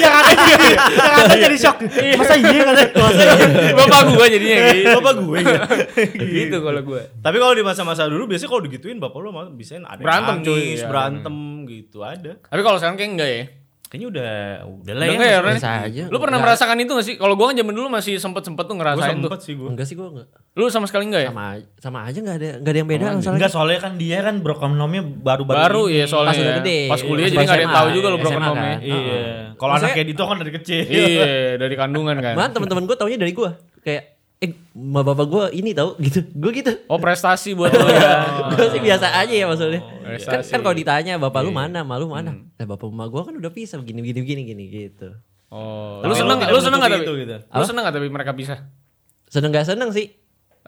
yang 0.02 0.14
ada 0.14 0.32
jadi 0.34 0.68
yang 0.90 1.16
ada 1.16 1.36
jadi 1.36 1.58
shock. 1.58 1.78
Masa 2.18 2.34
iya 2.36 2.62
katanya? 2.64 2.90
Masa 2.96 3.22
iya? 3.24 3.74
bapak 3.76 4.02
gua 4.10 4.26
jadinya 4.26 4.58
gitu. 4.74 4.88
Bapak 5.00 5.14
gue 5.20 5.40
ya. 5.44 5.62
gitu 6.18 6.58
kalau 6.62 6.82
gua. 6.82 7.02
Tapi 7.14 7.38
kalau 7.38 7.54
di 7.54 7.64
masa-masa 7.64 8.10
dulu 8.10 8.26
biasanya 8.26 8.50
kalau 8.50 8.64
digituin 8.66 8.98
bapak 8.98 9.20
lu 9.20 9.30
mah 9.30 9.50
bisa 9.52 9.78
ada 9.78 10.02
Berantem, 10.02 10.36
cuy. 10.42 10.54
nangis, 10.58 10.80
Iya. 10.82 10.88
berantem 10.90 11.36
gitu 11.68 11.98
ada. 12.02 12.32
Tapi 12.42 12.62
kalau 12.62 12.78
sekarang 12.78 12.98
kayak 12.98 13.12
enggak 13.14 13.30
ya. 13.30 13.44
Kayaknya 13.90 14.08
udah 14.14 14.32
udah 14.70 14.94
lah 14.94 15.06
Udah 15.10 15.18
ya. 15.18 15.34
ya? 15.34 15.40
Biasa 15.42 15.70
aja. 15.90 16.04
Lu 16.14 16.22
pernah 16.22 16.38
Enggak. 16.38 16.62
merasakan 16.62 16.78
itu 16.78 16.92
gak 16.94 17.06
sih? 17.10 17.16
Kalau 17.18 17.34
gua 17.34 17.50
kan 17.50 17.58
zaman 17.58 17.74
dulu 17.74 17.88
masih 17.90 18.22
sempet-sempet 18.22 18.70
tuh 18.70 18.78
ngerasain 18.78 19.18
tuh. 19.18 19.26
sempet 19.26 19.40
sih 19.42 19.54
gue. 19.58 19.66
Enggak 19.66 19.86
sih 19.90 19.96
gua 19.98 20.08
enggak. 20.14 20.28
Lu 20.54 20.70
sama 20.70 20.86
sekali 20.86 21.10
enggak 21.10 21.26
ya? 21.26 21.32
Sama 21.34 21.46
aja, 21.58 21.66
sama 21.82 22.00
aja 22.06 22.18
enggak 22.22 22.38
ada 22.38 22.50
enggak 22.62 22.70
ada 22.70 22.78
yang 22.78 22.90
beda 22.94 23.04
masalahnya. 23.10 23.34
Enggak 23.34 23.50
soalnya 23.50 23.80
kan 23.82 23.94
dia 23.98 24.18
kan 24.22 24.36
broken 24.46 24.78
home-nya 24.78 25.02
baru-baru 25.02 25.58
Baru 25.58 25.84
ini. 25.90 25.98
ya 25.98 26.06
soalnya. 26.06 26.30
Pas 26.30 26.38
udah 26.38 26.54
ya. 26.54 26.58
gede. 26.62 26.80
Pas 26.86 27.02
kuliah 27.02 27.26
Pas 27.26 27.34
jadi 27.34 27.42
enggak 27.42 27.58
ada 27.58 27.66
yang 27.66 27.74
tahu 27.74 27.88
juga 27.90 28.08
lu 28.14 28.18
home 28.22 28.38
kan. 28.38 28.78
Iya. 28.78 29.22
Kalau 29.58 29.72
Maksudnya- 29.74 29.96
anaknya 29.98 30.14
itu 30.14 30.24
kan 30.24 30.36
dari 30.38 30.52
kecil. 30.54 30.82
Iya, 30.86 31.30
dari 31.58 31.76
kandungan 31.76 32.16
kan. 32.22 32.34
Malah 32.38 32.52
teman-teman 32.54 32.84
gua 32.86 32.94
taunya 32.94 33.18
dari 33.18 33.34
gua. 33.34 33.58
Kayak 33.82 34.19
eh 34.40 34.56
ma 34.72 35.04
bapak 35.04 35.26
gua 35.28 35.46
ini 35.52 35.76
tahu 35.76 36.00
gitu. 36.00 36.24
Gua 36.32 36.52
gitu. 36.56 36.72
Oh, 36.88 36.96
prestasi 36.96 37.52
buat 37.52 37.76
lu 37.76 37.92
ya. 37.92 38.48
Gua 38.56 38.72
sih 38.72 38.80
biasa 38.80 39.12
aja 39.20 39.34
ya 39.36 39.46
maksudnya. 39.46 39.84
kan, 39.84 40.16
prestasi. 40.16 40.52
kan 40.56 40.60
kalau 40.64 40.76
ditanya 40.76 41.20
bapak 41.20 41.44
lu 41.44 41.52
mana, 41.52 41.84
malu 41.84 42.08
mana? 42.08 42.32
Nah, 42.40 42.66
bapak 42.66 42.88
emak 42.88 43.08
gua 43.12 43.28
kan 43.28 43.36
udah 43.36 43.52
pisah 43.52 43.76
begini 43.84 44.00
begini 44.00 44.20
begini 44.24 44.42
gini 44.48 44.64
gitu. 44.72 45.12
Oh, 45.52 46.00
Tapi 46.00 46.08
lu 46.08 46.16
seneng 46.16 46.38
lu 46.38 46.40
nggak? 46.40 46.50
Lu 46.56 46.60
seneng 46.62 46.80
nggak 46.80 46.92
tapi? 46.94 47.04
gitu. 47.04 47.36
Lu 47.52 47.64
seneng 47.68 47.82
nggak 47.84 47.96
tapi 48.00 48.08
mereka 48.08 48.32
bisa? 48.32 48.56
Seneng 49.30 49.54
gak 49.54 49.68
seneng 49.70 49.94
sih? 49.94 50.10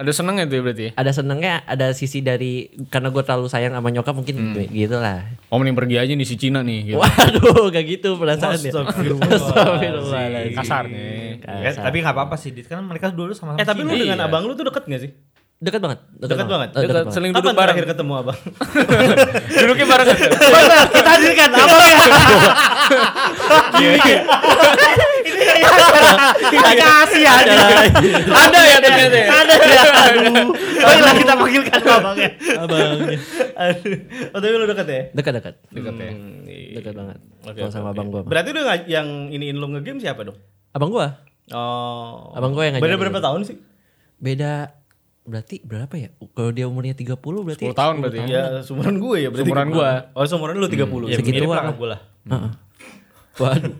Ada 0.02 0.12
senengnya 0.12 0.44
tuh 0.44 0.54
ya 0.54 0.60
berarti 0.64 0.84
ya? 0.84 0.90
ada 0.94 1.10
senengnya 1.12 1.52
ada 1.64 1.86
sisi 1.92 2.20
dari 2.20 2.68
karena 2.88 3.08
gue 3.08 3.22
terlalu 3.22 3.46
sayang 3.46 3.72
sama 3.72 3.88
nyokap 3.88 4.12
mungkin 4.12 4.52
gitu 4.66 4.98
lah 4.98 5.22
Oh 5.48 5.56
mending 5.56 5.74
pergi 5.74 5.96
aja 5.96 6.12
nih 6.12 6.24
si 6.24 6.36
Cina 6.36 6.60
nih 6.60 6.88
gitu. 6.88 6.98
waduh 6.98 7.68
gak 7.68 7.82
gitu 7.86 8.16
perasaannya 8.16 8.68
Astagfirullahaladzim. 8.68 10.54
Kasar 10.54 10.84
nih. 10.86 11.40
Ya, 11.44 11.70
tapi 11.76 12.00
nggak 12.00 12.12
apa-apa 12.12 12.34
sih, 12.34 12.50
Dit. 12.50 12.66
Kan 12.66 12.82
mereka 12.82 13.08
dulu 13.10 13.32
sama-sama 13.32 13.56
Eh 13.56 13.64
tapi 13.64 13.82
lu 13.82 13.92
dengan 13.92 14.18
Iya. 14.18 14.26
abang 14.26 14.42
lu 14.44 14.52
tuh 14.52 14.66
deket 14.66 14.84
gak 14.84 15.00
sih? 15.00 15.12
dekat 15.60 15.78
banget 15.78 16.00
Deket 16.18 16.48
banget? 16.48 16.70
Eh, 16.72 16.74
Dekat, 16.82 16.94
banget. 16.98 17.12
seling 17.14 17.30
Kapan 17.30 17.40
duduk 17.40 17.54
bareng. 17.54 17.76
terakhir 17.78 17.86
ketemu 17.94 18.12
abang? 18.18 18.38
Duduknya 19.62 19.86
bareng. 19.86 20.08
Kita 20.90 21.10
hadirkan 21.12 21.50
abang 21.54 21.84
ya. 21.84 21.98
Ini 25.52 26.74
kasih 26.76 27.24
aja. 27.24 27.54
Ada 28.28 28.60
ya 28.62 28.78
ternyata. 28.80 29.16
ya? 29.16 29.28
Ada 29.30 29.54
ya. 29.56 29.84
Baiklah 30.82 31.14
kita 31.16 31.34
panggilkan 31.36 31.80
abangnya. 31.82 32.30
abangnya 32.58 33.18
Aduh. 33.54 33.98
Oh 34.30 34.40
tapi 34.40 34.54
lu 34.54 34.66
deket 34.66 34.88
ya? 34.88 35.02
dekat 35.12 35.34
dekat 35.36 35.56
Dekat 35.70 35.94
ya. 35.96 36.12
Hmm, 36.12 36.42
iya. 36.46 36.76
dekat 36.78 36.94
banget 36.94 37.18
Oke, 37.42 37.58
Kalau 37.58 37.72
sama 37.72 37.90
abang 37.92 38.08
gue 38.10 38.22
Berarti 38.24 38.50
lu 38.50 38.62
yang 38.86 39.08
iniin 39.28 39.56
lu 39.56 39.68
nge-game 39.70 40.00
siapa 40.00 40.24
dong? 40.24 40.38
abang 40.72 40.90
gue 40.90 41.08
Oh. 41.52 42.32
Abang 42.32 42.56
gua 42.56 42.64
yang 42.64 42.80
Beda 42.80 42.96
ngajarin. 42.96 43.02
berapa 43.02 43.20
tahun 43.20 43.42
sih? 43.44 43.58
beda 44.18 44.72
berarti 45.22 45.60
berapa 45.62 45.94
ya 45.94 46.10
kalau 46.32 46.50
dia 46.50 46.66
umurnya 46.66 46.94
30 46.94 47.18
berarti 47.20 47.66
10 47.68 47.76
tahun 47.76 47.96
berarti. 48.00 48.18
Ya, 48.24 48.44
sumuran 48.64 48.96
gue 48.98 49.18
ya 49.20 49.30
berarti. 49.30 49.50
Sumuran 49.50 49.68
gua. 49.70 49.90
Oh, 50.14 50.24
sumuran 50.24 50.56
lu 50.56 50.66
30. 50.66 51.12
Ya, 51.12 51.18
Segitu 51.20 51.44
mirip 51.44 51.52
lah. 51.52 51.68
lah 51.68 51.76
gue 51.76 51.90
lah. 51.90 52.02
Heeh. 52.24 52.52
Waduh 53.42 53.74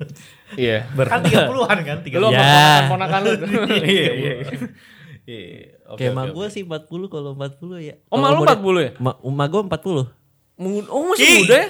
Iya. 0.54 0.78
Kan 1.06 1.22
30-an 1.22 1.78
kan, 1.82 1.98
30 2.02 2.18
Lu 2.18 2.28
sama 2.28 2.36
Ya. 2.36 2.86
ponakan 2.86 3.20
lu. 3.22 3.32
Iya, 3.88 4.12
iya. 4.12 4.34
Iya. 5.24 5.54
Oke, 5.88 5.98
kayak 5.98 6.12
oke, 6.12 6.12
emak 6.12 6.26
oke. 6.26 6.34
gue 6.34 6.48
sih 6.50 6.62
40 6.64 6.82
kalau 7.08 7.30
40 7.34 7.78
ya 7.80 7.96
Oh, 8.08 8.18
malu 8.18 8.42
umurnya- 8.42 8.58
40 8.58 8.80
ya? 8.82 8.92
Ma, 8.98 9.12
emak 9.18 9.48
gue 9.48 9.62
40 9.64 10.04
Mu- 10.58 10.88
Oh 10.88 11.02
masih 11.08 11.28
muda 11.42 11.56
ya? 11.56 11.68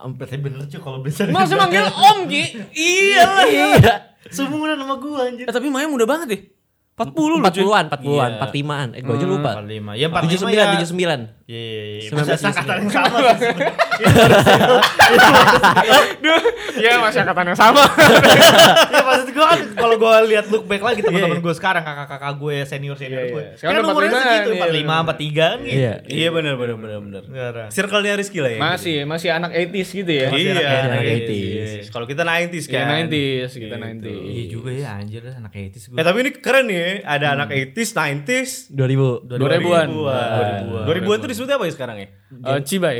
Berarti 0.00 0.36
bener 0.36 0.64
cuy 0.64 0.80
kalau 0.80 0.98
bisa. 1.00 1.28
Masih 1.28 1.54
manggil 1.54 1.84
Om 2.08 2.18
Ki? 2.24 2.44
Iya 2.72 3.20
lah. 3.22 3.44
iya 3.46 3.94
Sumuran 4.26 4.76
sama 4.76 4.96
gua 4.96 5.26
anjir. 5.26 5.44
Eh, 5.44 5.52
tapi 5.52 5.68
Maya 5.68 5.84
muda 5.86 6.04
banget 6.04 6.26
deh. 6.28 6.40
40 6.94 7.16
lu 7.26 7.36
cuy. 7.38 7.64
40-an 7.64 7.84
40-an 7.88 8.30
Iya. 8.30 8.40
45-an 8.42 8.88
eh 8.92 9.00
gue 9.00 9.14
aja 9.14 9.26
lupa 9.26 9.50
45. 9.56 9.96
Ya 9.96 10.06
45 10.08 10.36
79 10.36 10.52
ya. 10.52 10.80
79 11.24 11.39
Iya, 11.50 11.58
iya, 11.58 11.82
iya. 11.98 12.10
19, 12.14 12.30
Masa 12.30 12.46
angkatan 12.46 12.76
yang 12.78 12.92
sama 12.94 13.18
sih. 13.34 13.50
Duh, 16.20 16.40
ya 16.78 16.92
masih 17.00 17.18
angkatan 17.22 17.44
yang 17.50 17.58
sama. 17.58 17.82
ya 18.94 19.00
maksud 19.02 19.28
gue 19.30 19.42
kan 19.44 19.58
kalau 19.74 19.96
gue 19.96 20.14
lihat 20.30 20.46
look 20.46 20.64
back 20.64 20.78
lagi 20.80 21.00
teman-teman 21.02 21.40
gue 21.40 21.54
sekarang 21.54 21.82
kakak-kakak 21.82 22.32
gue 22.36 22.56
senior 22.64 22.94
senior 22.94 23.20
Iya, 23.20 23.32
gue 23.32 23.42
iya. 23.42 23.52
Sekarang 23.58 23.74
kan 23.76 23.90
umurnya 23.90 24.10
45, 24.10 24.22
segitu 24.22 24.50
iya, 24.50 24.60
45 24.62 24.78
43 25.10 25.34
kan 25.40 25.58
gitu 25.58 25.74
iya 25.74 25.92
Iya 26.06 26.28
benar 26.30 26.54
benar 26.54 26.76
benar 26.78 27.00
benar. 27.26 27.54
Circle-nya 27.68 28.12
Rizky 28.14 28.38
lah 28.38 28.52
ya. 28.52 28.60
masih, 28.60 28.96
masih 29.04 29.28
anak 29.32 29.50
80s 29.50 29.88
gitu 29.92 30.12
ya. 30.12 30.28
Iya, 30.30 30.50
anak 30.54 30.64
anak 30.86 31.02
80s. 31.02 31.26
80s. 31.26 31.84
Kalau 31.90 32.06
kita 32.06 32.22
90s 32.22 32.64
Iya, 32.64 32.72
kan. 32.72 32.86
90s, 33.02 33.50
kita 33.50 33.66
Gitu. 33.70 33.74
90s. 33.74 34.22
iya 34.30 34.44
juga 34.46 34.70
ya 34.70 34.88
anjir 34.94 35.22
anak 35.26 35.50
80s 35.50 35.82
gue 35.88 35.96
Eh 35.98 36.04
tapi 36.04 36.16
ini 36.20 36.30
keren 36.32 36.64
nih, 36.66 37.02
ada 37.02 37.26
anak 37.34 37.48
80s, 37.50 37.90
90s, 37.90 38.50
2000 38.70 39.26
2000-an. 39.26 39.88
2000-an. 39.90 40.84
2000-an 40.86 41.18
tuh 41.20 41.28
disebutnya 41.40 41.56
apa 41.56 41.64
ya 41.64 41.72
sekarang 41.72 41.96
ya? 41.96 42.08
Eh, 42.30 42.60
Cibai. 42.62 42.96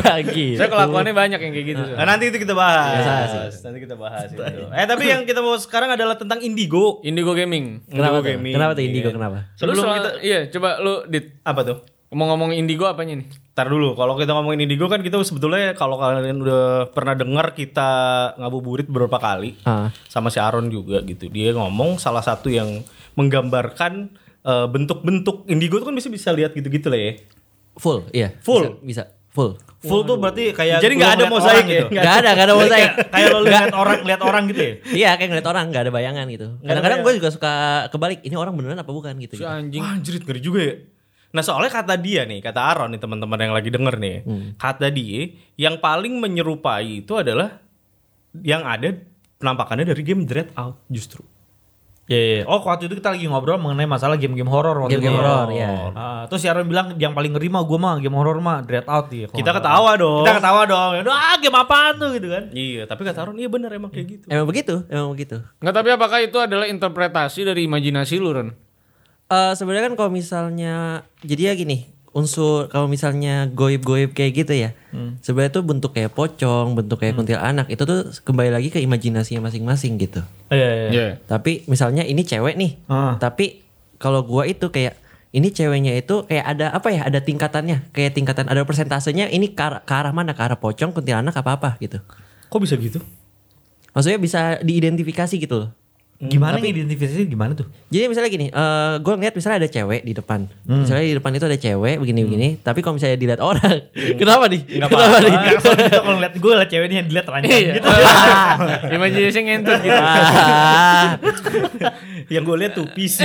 lagi 0.00 0.46
Saya 0.58 0.68
kelakuannya 0.68 1.12
banyak 1.12 1.36
yang 1.38 1.52
kayak 1.52 1.66
gitu. 1.68 1.84
Nah, 1.92 2.06
nanti 2.06 2.24
itu 2.26 2.38
kita 2.38 2.54
bahas. 2.54 3.04
Biasa 3.04 3.60
Nanti 3.68 3.78
kita 3.78 3.94
bahas 3.94 4.26
itu. 4.26 4.40
Eh 4.72 4.86
tapi 4.86 5.04
yang 5.06 5.22
kita 5.22 5.38
mau 5.38 5.52
sekarang 5.54 5.92
adalah 5.92 6.16
tentang 6.16 6.40
Indigo. 6.40 6.98
Indigo 7.02 7.32
Gaming. 7.32 7.84
kenapa 7.84 7.92
Indigo 8.14 8.16
tuh 8.18 8.32
Gaming. 8.32 8.54
kenapa 8.54 8.72
tuh 8.72 8.82
Indigo 8.82 9.04
Iya. 9.04 9.14
kenapa 9.14 9.38
Sebelum 9.54 9.74
Lu 9.74 9.82
soal- 9.82 9.96
kita 9.98 10.10
iya, 10.22 10.40
coba 10.48 10.68
lu 10.78 10.94
dit 11.06 11.24
apa 11.42 11.60
tuh? 11.62 11.78
ngomong-ngomong 12.08 12.56
Indigo 12.56 12.88
apanya 12.88 13.20
nih? 13.20 13.28
Ntar 13.52 13.68
dulu, 13.68 13.92
kalau 13.92 14.16
kita 14.16 14.32
ngomongin 14.32 14.64
Indigo 14.64 14.88
kan 14.88 15.04
kita 15.04 15.20
sebetulnya 15.20 15.76
kalau 15.76 16.00
kalian 16.00 16.40
udah 16.40 16.88
pernah 16.88 17.12
dengar 17.12 17.52
kita 17.52 17.90
ngabuburit 18.34 18.88
beberapa 18.88 19.18
kali 19.18 19.60
Ah. 19.62 19.92
sama 20.08 20.32
si 20.32 20.40
Aaron 20.40 20.72
juga 20.72 21.04
gitu. 21.04 21.28
Dia 21.28 21.52
ngomong 21.52 22.00
salah 22.00 22.24
satu 22.24 22.48
yang 22.48 22.80
menggambarkan 23.12 24.08
eh, 24.48 24.66
bentuk-bentuk 24.66 25.44
Indigo 25.46 25.76
tuh 25.76 25.86
kan 25.86 25.94
bisa 25.94 26.08
bisa 26.08 26.32
lihat 26.32 26.52
gitu-gitu 26.52 26.88
lah 26.88 26.96
ya. 26.98 27.12
full 27.74 28.08
iya 28.10 28.34
Full? 28.40 28.80
bisa, 28.80 29.04
bisa. 29.04 29.04
full 29.28 29.54
full 29.78 30.02
tuh 30.02 30.18
berarti 30.18 30.50
kayak 30.50 30.82
Jadi 30.82 30.94
nggak 30.96 31.12
ada 31.14 31.24
mosaik 31.28 31.62
ya? 31.62 31.70
gitu 31.70 31.86
Nggak 31.88 32.02
Gak 32.02 32.14
ada, 32.16 32.30
gak 32.32 32.44
ada 32.44 32.54
mosaik. 32.56 32.72
kayak 32.74 32.92
kayak 33.08 33.28
lo 33.30 33.40
lihat 33.46 33.70
orang 33.72 33.98
lihat 34.02 34.20
orang 34.20 34.42
gitu 34.46 34.60
ya 34.60 34.72
Iya 34.90 35.10
kayak 35.14 35.28
ngeliat 35.30 35.46
orang 35.46 35.64
gak 35.68 35.82
ada 35.86 35.92
bayangan 35.92 36.26
gitu. 36.26 36.46
Kadang-kadang 36.58 36.98
gue 37.00 37.12
juga 37.14 37.28
suka 37.30 37.52
kebalik. 37.88 38.18
Ini 38.20 38.34
orang 38.34 38.52
beneran 38.52 38.74
apa 38.76 38.90
bukan 38.90 39.14
gitu. 39.16 39.38
Si 39.38 39.46
anjing. 39.46 39.78
Wah, 39.78 39.94
anjir 39.94 40.18
ngeri 40.18 40.40
juga 40.42 40.60
ya. 40.60 40.74
Nah 41.28 41.42
soalnya 41.44 41.70
kata 41.70 41.94
dia 41.94 42.24
nih, 42.24 42.40
kata 42.40 42.58
Aaron 42.58 42.90
nih 42.90 42.98
teman-teman 42.98 43.38
yang 43.38 43.52
lagi 43.52 43.70
denger 43.70 43.94
nih, 43.94 44.16
kata 44.56 44.88
dia 44.88 45.20
yang 45.54 45.78
paling 45.78 46.18
menyerupai 46.18 46.98
itu 46.98 47.14
adalah 47.14 47.62
yang 48.34 48.64
ada 48.64 48.96
penampakannya 49.36 49.86
dari 49.86 50.02
game 50.02 50.24
Dread 50.24 50.50
Out 50.56 50.82
justru. 50.88 51.22
Iya, 52.08 52.20
iya. 52.24 52.42
Oh, 52.48 52.56
waktu 52.64 52.88
itu 52.88 52.96
kita 52.96 53.12
lagi 53.12 53.28
ngobrol 53.28 53.60
mengenai 53.60 53.84
masalah 53.84 54.16
game-game 54.16 54.48
horor 54.48 54.72
waktu 54.80 54.96
Game-game 54.96 55.12
itu. 55.12 55.20
horor, 55.20 55.46
iya. 55.52 55.92
Ah, 55.92 56.22
terus 56.24 56.40
si 56.40 56.48
Aaron 56.48 56.64
bilang 56.64 56.96
yang 56.96 57.12
paling 57.12 57.36
ngeri 57.36 57.52
mah 57.52 57.60
gue 57.68 57.76
mah 57.76 58.00
game 58.00 58.16
horor 58.16 58.40
mah 58.40 58.64
Dread 58.64 58.88
Out 58.88 59.12
ya. 59.12 59.28
Kita 59.28 59.52
ketawa 59.52 59.92
dong. 60.00 60.24
Kita 60.24 60.40
ketawa 60.40 60.64
dong. 60.64 60.90
Ya 60.96 61.00
udah 61.04 61.12
ah, 61.12 61.36
game 61.36 61.52
apaan 61.60 62.00
tuh 62.00 62.08
gitu 62.16 62.32
kan. 62.32 62.48
Iya, 62.48 62.88
tapi 62.88 63.04
kata 63.04 63.28
Aaron 63.28 63.36
iya 63.36 63.52
bener 63.52 63.68
emang 63.76 63.92
kayak 63.92 64.06
gitu. 64.08 64.24
Emang 64.32 64.48
begitu, 64.48 64.88
emang 64.88 65.12
begitu. 65.12 65.36
Nggak 65.60 65.74
tapi 65.76 65.88
apakah 65.92 66.18
itu 66.24 66.38
adalah 66.40 66.64
interpretasi 66.64 67.44
dari 67.44 67.68
imajinasi 67.68 68.16
lu 68.16 68.32
Ren? 68.32 68.48
Eh 69.28 69.52
sebenarnya 69.52 69.92
kan 69.92 69.94
kalau 70.00 70.08
misalnya 70.08 71.04
jadi 71.20 71.52
ya 71.52 71.60
gini, 71.60 71.92
unsur 72.16 72.72
kalau 72.72 72.88
misalnya 72.88 73.48
goib-goib 73.52 74.16
kayak 74.16 74.32
gitu 74.44 74.52
ya. 74.56 74.70
Sebenarnya 75.20 75.52
tuh 75.60 75.64
bentuk 75.64 75.92
kayak 75.92 76.16
pocong, 76.16 76.72
bentuk 76.72 76.98
kayak 77.00 77.14
kuntilanak 77.14 77.68
itu 77.68 77.82
tuh 77.84 78.08
kembali 78.24 78.50
lagi 78.50 78.68
ke 78.72 78.80
imajinasinya 78.80 79.48
masing-masing 79.48 80.00
gitu. 80.00 80.24
Iya, 80.48 80.68
iya. 80.68 80.88
Iya. 80.88 81.08
Tapi 81.28 81.68
misalnya 81.68 82.02
ini 82.08 82.24
cewek 82.24 82.56
nih. 82.56 82.72
Ah. 82.88 83.20
Tapi 83.20 83.62
kalau 84.00 84.24
gua 84.24 84.48
itu 84.48 84.72
kayak 84.72 84.96
ini 85.28 85.52
ceweknya 85.52 85.92
itu 86.00 86.24
kayak 86.24 86.56
ada 86.56 86.72
apa 86.72 86.88
ya? 86.88 87.04
Ada 87.04 87.20
tingkatannya, 87.20 87.92
kayak 87.92 88.16
tingkatan 88.16 88.48
ada 88.48 88.64
persentasenya 88.64 89.28
ini 89.28 89.52
ke 89.52 89.60
arah, 89.60 89.84
ke 89.84 89.92
arah 89.92 90.12
mana? 90.16 90.32
Ke 90.32 90.42
arah 90.48 90.56
pocong, 90.56 90.96
kuntilanak 90.96 91.36
apa 91.36 91.50
apa 91.60 91.70
gitu. 91.84 92.00
Kok 92.48 92.60
bisa 92.64 92.80
gitu? 92.80 93.04
Maksudnya 93.92 94.18
bisa 94.20 94.40
diidentifikasi 94.64 95.34
gitu 95.36 95.54
loh. 95.66 95.70
Gimana 96.18 96.58
nih 96.58 96.74
identifikasinya 96.74 97.30
gimana 97.30 97.54
tuh? 97.54 97.70
Jadi 97.94 98.10
misalnya 98.10 98.26
gini, 98.26 98.46
eh 98.50 98.94
gue 98.98 99.12
ngeliat 99.14 99.38
misalnya 99.38 99.62
ada 99.62 99.70
cewek 99.70 100.02
di 100.02 100.18
depan. 100.18 100.50
Misalnya 100.66 101.06
di 101.06 101.14
depan 101.14 101.30
itu 101.30 101.46
ada 101.46 101.54
cewek 101.54 101.96
begini-begini. 102.02 102.48
Tapi 102.58 102.82
kalau 102.82 102.98
misalnya 102.98 103.14
dilihat 103.14 103.38
orang, 103.38 103.86
kenapa 104.20 104.50
nih? 104.50 104.66
kenapa 104.66 104.98
nih? 104.98 105.30
Enggak, 105.30 105.62
soalnya 105.62 105.86
gitu 105.86 105.98
kalau 106.02 106.18
lihat 106.26 106.34
gue 106.34 106.52
liat 106.58 106.70
cewek 106.74 106.86
ini 106.90 106.94
yang 106.98 107.06
dilihat 107.06 107.26
ranjang 107.30 107.60
gitu. 107.70 107.88
imajinasi 108.98 109.40
ngentut 109.46 109.78
gitu. 109.78 109.94
Ah, 110.02 111.06
yang 112.34 112.42
gue 112.42 112.56
lihat 112.66 112.72
tuh 112.74 112.86
PC. 112.90 113.16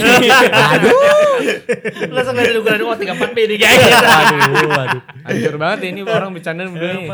Langsung 2.14 2.38
lihat 2.38 2.62
ukuran 2.62 2.80
oh 2.86 2.94
34 2.94 3.34
B 3.34 3.38
nih 3.50 3.58
guys. 3.58 3.82
aduh, 3.90 4.70
aduh. 4.70 5.02
Hancur 5.26 5.56
banget 5.58 5.80
ini 5.90 6.06
orang 6.06 6.30
bercanda 6.30 6.70
begini. 6.70 7.10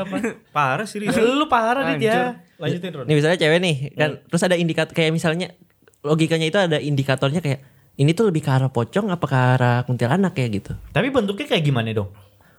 Parah 0.52 0.84
sih. 0.84 1.00
Lu 1.08 1.48
parah 1.48 1.96
nih 1.96 2.04
ya. 2.04 2.20
Lanjutin 2.60 2.92
Ron. 2.92 3.08
Nih 3.08 3.16
misalnya 3.16 3.40
cewek 3.40 3.60
nih, 3.64 3.76
kan 3.96 4.20
terus 4.28 4.44
ada 4.44 4.60
indikator 4.60 4.92
kayak 4.92 5.16
misalnya 5.16 5.56
logikanya 6.04 6.48
itu 6.48 6.60
ada 6.60 6.78
indikatornya 6.80 7.44
kayak 7.44 7.60
ini 8.00 8.16
tuh 8.16 8.32
lebih 8.32 8.40
ke 8.40 8.52
arah 8.52 8.72
pocong 8.72 9.12
apa 9.12 9.26
ke 9.28 9.36
arah 9.36 9.78
kuntilanak 9.84 10.32
kayak 10.32 10.64
gitu. 10.64 10.72
Tapi 10.96 11.12
bentuknya 11.12 11.48
kayak 11.52 11.64
gimana 11.68 11.92
dong? 11.92 12.10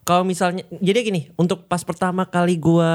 Kalau 0.04 0.24
misalnya 0.24 0.64
jadi 0.80 1.04
gini, 1.04 1.28
untuk 1.36 1.68
pas 1.68 1.84
pertama 1.84 2.24
kali 2.24 2.56
gua 2.56 2.92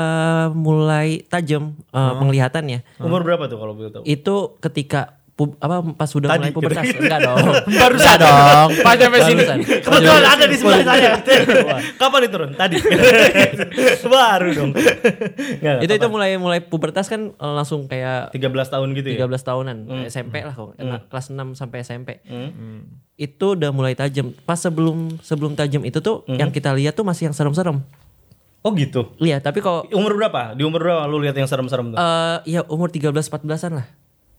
mulai 0.53 1.21
tajam 1.25 1.77
eh, 1.93 2.13
penglihatannya, 2.21 3.01
Umur 3.01 3.21
berapa 3.21 3.45
tuh 3.45 3.57
kalau 3.61 3.73
tahu? 3.77 4.03
itu 4.05 4.35
ketika 4.61 5.21
pub, 5.35 5.59
apa 5.59 5.83
pas 5.91 6.07
sudah 6.07 6.31
Tadi, 6.31 6.47
mulai 6.47 6.55
pubertas 6.55 6.83
gitu. 6.87 7.03
enggak 7.03 7.19
dong 7.21 7.37
barusan 7.67 8.17
dong 8.17 8.69
Pas 8.85 8.95
sampai 8.95 9.21
sini. 9.21 9.43
Kebetulan 9.83 10.23
ada 10.25 10.45
di 10.47 10.55
sebelah 10.55 10.81
saya. 10.81 11.09
Kapan 11.99 12.21
itu 12.23 12.35
Ron? 12.35 12.51
Tadi. 12.55 12.75
Baru 14.05 14.49
dong. 14.51 14.71
Nggak, 14.71 15.75
itu 15.81 15.93
itu 15.93 16.07
mulai 16.07 16.29
mulai 16.35 16.59
pubertas 16.61 17.05
kan 17.05 17.31
eh, 17.31 17.53
langsung 17.53 17.85
kayak 17.85 18.31
13 18.31 18.47
tahun 18.47 18.87
gitu 18.93 19.07
ya. 19.11 19.27
13 19.27 19.43
tahunan 19.43 19.77
SMP 20.07 20.41
lah 20.41 20.53
kok 20.53 20.75
kelas 21.09 21.25
6 21.29 21.53
sampai 21.53 21.77
SMP 21.81 22.09
itu 23.15 23.45
udah 23.49 23.71
mulai 23.71 23.95
tajam 23.95 24.35
pas 24.43 24.55
sebelum 24.55 25.19
sebelum 25.19 25.55
tajam 25.55 25.83
itu 25.83 25.99
tuh 25.99 26.23
yang 26.29 26.47
kita 26.49 26.71
lihat 26.71 26.93
tuh 26.93 27.03
masih 27.03 27.27
yang 27.27 27.35
serem-serem 27.35 27.79
Oh 28.59 28.73
gitu. 28.73 29.13
iya 29.19 29.37
tapi 29.37 29.61
kalau 29.61 29.85
Umur 29.93 30.17
berapa? 30.17 30.51
Di 30.51 30.65
umur 30.65 30.81
berapa 30.81 31.05
lu 31.05 31.21
lihat 31.21 31.37
yang 31.37 31.45
serem-serem 31.45 31.93
tuh? 31.93 31.97
eh 31.97 32.37
ya 32.49 32.65
umur 32.65 32.89
13 32.89 33.13
14-an 33.13 33.71
lah 33.71 33.85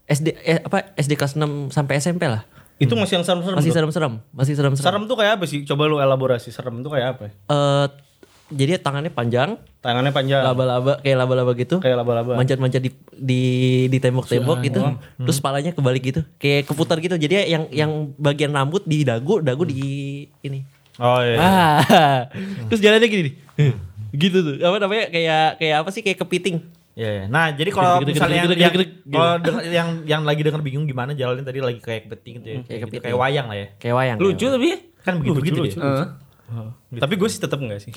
SD 0.07 0.27
eh, 0.43 0.63
apa 0.63 0.95
SD 0.95 1.19
kelas 1.19 1.35
6 1.35 1.75
sampai 1.75 1.99
SMP 1.99 2.27
lah 2.31 2.47
itu 2.77 2.93
masih 2.93 3.17
yang 3.19 3.25
serem-serem. 3.25 3.57
masih 3.57 3.73
serem-serem 3.73 4.13
masih 4.37 4.55
serem-serem 4.55 4.85
Serem 4.85 5.03
tuh 5.09 5.17
kayak 5.17 5.41
apa 5.41 5.45
sih? 5.49 5.65
Coba 5.65 5.89
lu 5.89 5.97
elaborasi. 5.97 6.53
Serem 6.53 6.85
tuh 6.85 6.93
kayak 6.93 7.17
apa? 7.17 7.25
eh 7.33 7.87
jadi 8.47 8.79
tangannya 8.79 9.11
panjang, 9.11 9.59
Tangannya 9.83 10.15
panjang. 10.15 10.39
laba-laba 10.39 11.03
kayak 11.03 11.19
laba-laba 11.19 11.51
gitu. 11.59 11.83
Kayak 11.83 12.07
laba-laba. 12.07 12.39
Manjat-manjat 12.39 12.79
di 12.79 12.95
di 13.11 13.43
di 13.91 13.99
tembok-tembok 13.99 14.63
gitu. 14.63 14.79
Terus 15.19 15.43
kepalanya 15.43 15.75
kebalik 15.75 16.03
gitu. 16.15 16.21
Kayak 16.39 16.71
keputar 16.71 17.03
gitu. 17.03 17.19
Jadi 17.19 17.43
yang 17.51 17.67
yang 17.75 17.91
bagian 18.15 18.55
rambut 18.55 18.87
di 18.87 19.03
dagu, 19.03 19.43
dagu 19.43 19.67
di 19.67 19.83
ini. 20.47 20.63
Oh 21.03 21.19
iya. 21.27 21.39
Ah. 21.43 21.79
Terus 22.71 22.79
jalannya 22.79 23.09
gini 23.11 23.23
nih. 23.27 23.35
gitu 24.15 24.39
tuh. 24.47 24.55
Apa 24.63 24.79
namanya? 24.79 25.11
Kayak 25.11 25.59
kayak 25.59 25.77
apa 25.83 25.91
sih? 25.91 26.03
Kayak 26.07 26.19
kepiting. 26.23 26.63
Iya, 26.97 27.11
iya. 27.12 27.25
Nah, 27.29 27.53
jadi 27.53 27.69
kalau 27.76 28.00
Gitu, 28.00 28.09
gitu, 28.09 28.12
misalnya 28.17 28.41
gitu, 28.41 28.41
yang, 28.41 28.49
gitu, 28.49 28.57
yang, 28.57 28.73
gitu, 28.73 28.85
gitu. 29.05 29.21
kalau 29.45 29.61
yang 29.69 29.88
yang 30.09 30.23
lagi 30.25 30.41
denger 30.41 30.62
bingung 30.65 30.88
gimana 30.88 31.12
jalannya 31.12 31.45
tadi 31.45 31.61
lagi 31.61 31.76
kayak 31.85 32.09
kepiting 32.09 32.35
gitu 32.41 32.49
ya. 32.49 32.59
Kayak, 32.65 32.81
gitu, 32.88 33.05
kayak 33.05 33.19
wayang 33.21 33.47
lah 33.53 33.57
ya. 33.61 33.67
Kayak 33.76 33.95
wayang. 34.00 34.17
Lucu 34.17 34.47
tapi. 34.49 34.71
Kan 35.05 35.12
begitu 35.21 35.38
gitu 35.45 35.61
lucu, 35.61 35.76
ya. 35.76 35.85
Heeh. 35.85 36.09
Tapi 36.97 37.15
gue 37.21 37.29
sih 37.29 37.37
tetap 37.37 37.61
enggak 37.61 37.85
sih. 37.85 37.93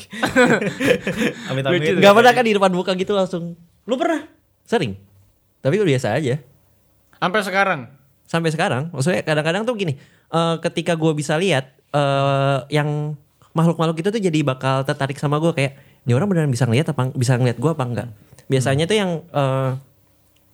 amit 1.48 1.64
amit. 1.64 1.96
Gak 1.96 2.14
pernah 2.14 2.34
kan 2.36 2.44
di 2.44 2.52
depan 2.52 2.72
muka 2.76 2.92
gitu 3.00 3.16
langsung. 3.16 3.56
Lu 3.88 3.96
pernah? 3.96 4.28
Sering. 4.68 5.00
Tapi 5.64 5.74
udah 5.80 5.90
biasa 5.96 6.20
aja. 6.20 6.36
Sampai 7.24 7.40
sekarang. 7.40 7.82
Sampai 8.28 8.50
sekarang. 8.52 8.92
Maksudnya 8.92 9.24
kadang-kadang 9.24 9.64
tuh 9.64 9.80
gini. 9.80 9.96
eh, 10.30 10.56
ketika 10.62 10.94
gue 11.00 11.16
bisa 11.16 11.40
lihat 11.40 11.72
eh 11.90 12.58
yang 12.70 13.16
makhluk-makhluk 13.56 13.98
itu 13.98 14.10
tuh 14.14 14.22
jadi 14.22 14.40
bakal 14.46 14.86
tertarik 14.86 15.18
sama 15.18 15.42
gue 15.42 15.50
kayak 15.56 15.74
ini 16.06 16.14
orang 16.14 16.30
beneran 16.30 16.52
bisa 16.54 16.70
ngeliat 16.70 16.86
apa 16.94 17.10
bisa 17.16 17.34
ngeliat 17.40 17.58
gue 17.58 17.72
apa 17.72 17.84
enggak. 17.88 18.10
Biasanya 18.50 18.90
tuh 18.90 18.98
yang 18.98 19.12
eh, 19.30 19.72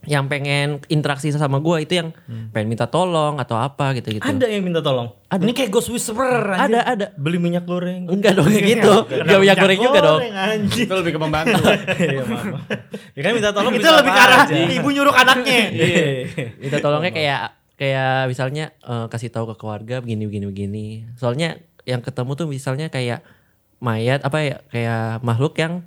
yang 0.06 0.30
pengen 0.30 0.78
interaksi 0.86 1.34
sama 1.34 1.58
gue 1.58 1.82
itu 1.82 1.98
yang 1.98 2.14
pengen 2.54 2.70
minta 2.70 2.86
tolong 2.86 3.42
atau 3.42 3.58
apa 3.58 3.98
gitu 3.98 4.14
gitu. 4.14 4.22
Ada 4.22 4.46
yang 4.46 4.62
minta 4.62 4.80
tolong. 4.80 5.10
Ini 5.34 5.52
kayak 5.52 5.74
Ghost 5.74 5.90
Whisperer 5.90 6.46
anjir. 6.54 6.78
ada 6.78 6.80
ada. 6.86 7.06
Beli 7.18 7.42
minyak 7.42 7.66
goreng. 7.66 8.06
Enggak 8.06 8.38
dong 8.38 8.46
kayak 8.48 8.66
gitu. 8.70 8.94
Gak 9.10 9.40
minyak 9.42 9.58
goreng 9.58 9.80
juga 9.82 10.00
dong. 10.06 10.22
Anjir. 10.22 10.86
Itu 10.86 10.94
lebih 10.94 11.12
ke 11.18 11.20
pembantu. 11.20 11.62
Iya. 11.96 12.22
Ya 13.16 13.22
kan 13.24 13.32
minta 13.34 13.50
tolong 13.50 13.74
Itu 13.74 13.88
lebih 13.88 14.12
ke 14.14 14.22
arah 14.22 14.40
aja. 14.46 14.54
ibu 14.54 14.90
nyuruh 14.94 15.16
anaknya. 15.16 15.62
Iya. 15.74 16.04
Minta 16.62 16.78
tolongnya 16.80 17.12
kayak 17.12 17.40
kayak 17.76 18.16
misalnya 18.30 18.66
eh, 18.86 19.06
kasih 19.10 19.34
tahu 19.34 19.52
ke 19.52 19.56
keluarga 19.58 20.06
begini 20.06 20.30
begini 20.30 20.46
begini. 20.46 20.86
Soalnya 21.18 21.58
yang 21.90 22.06
ketemu 22.06 22.32
tuh 22.38 22.46
misalnya 22.46 22.94
kayak 22.94 23.26
mayat 23.82 24.22
apa 24.22 24.38
ya 24.42 24.58
kayak 24.70 25.26
makhluk 25.26 25.58
yang 25.58 25.82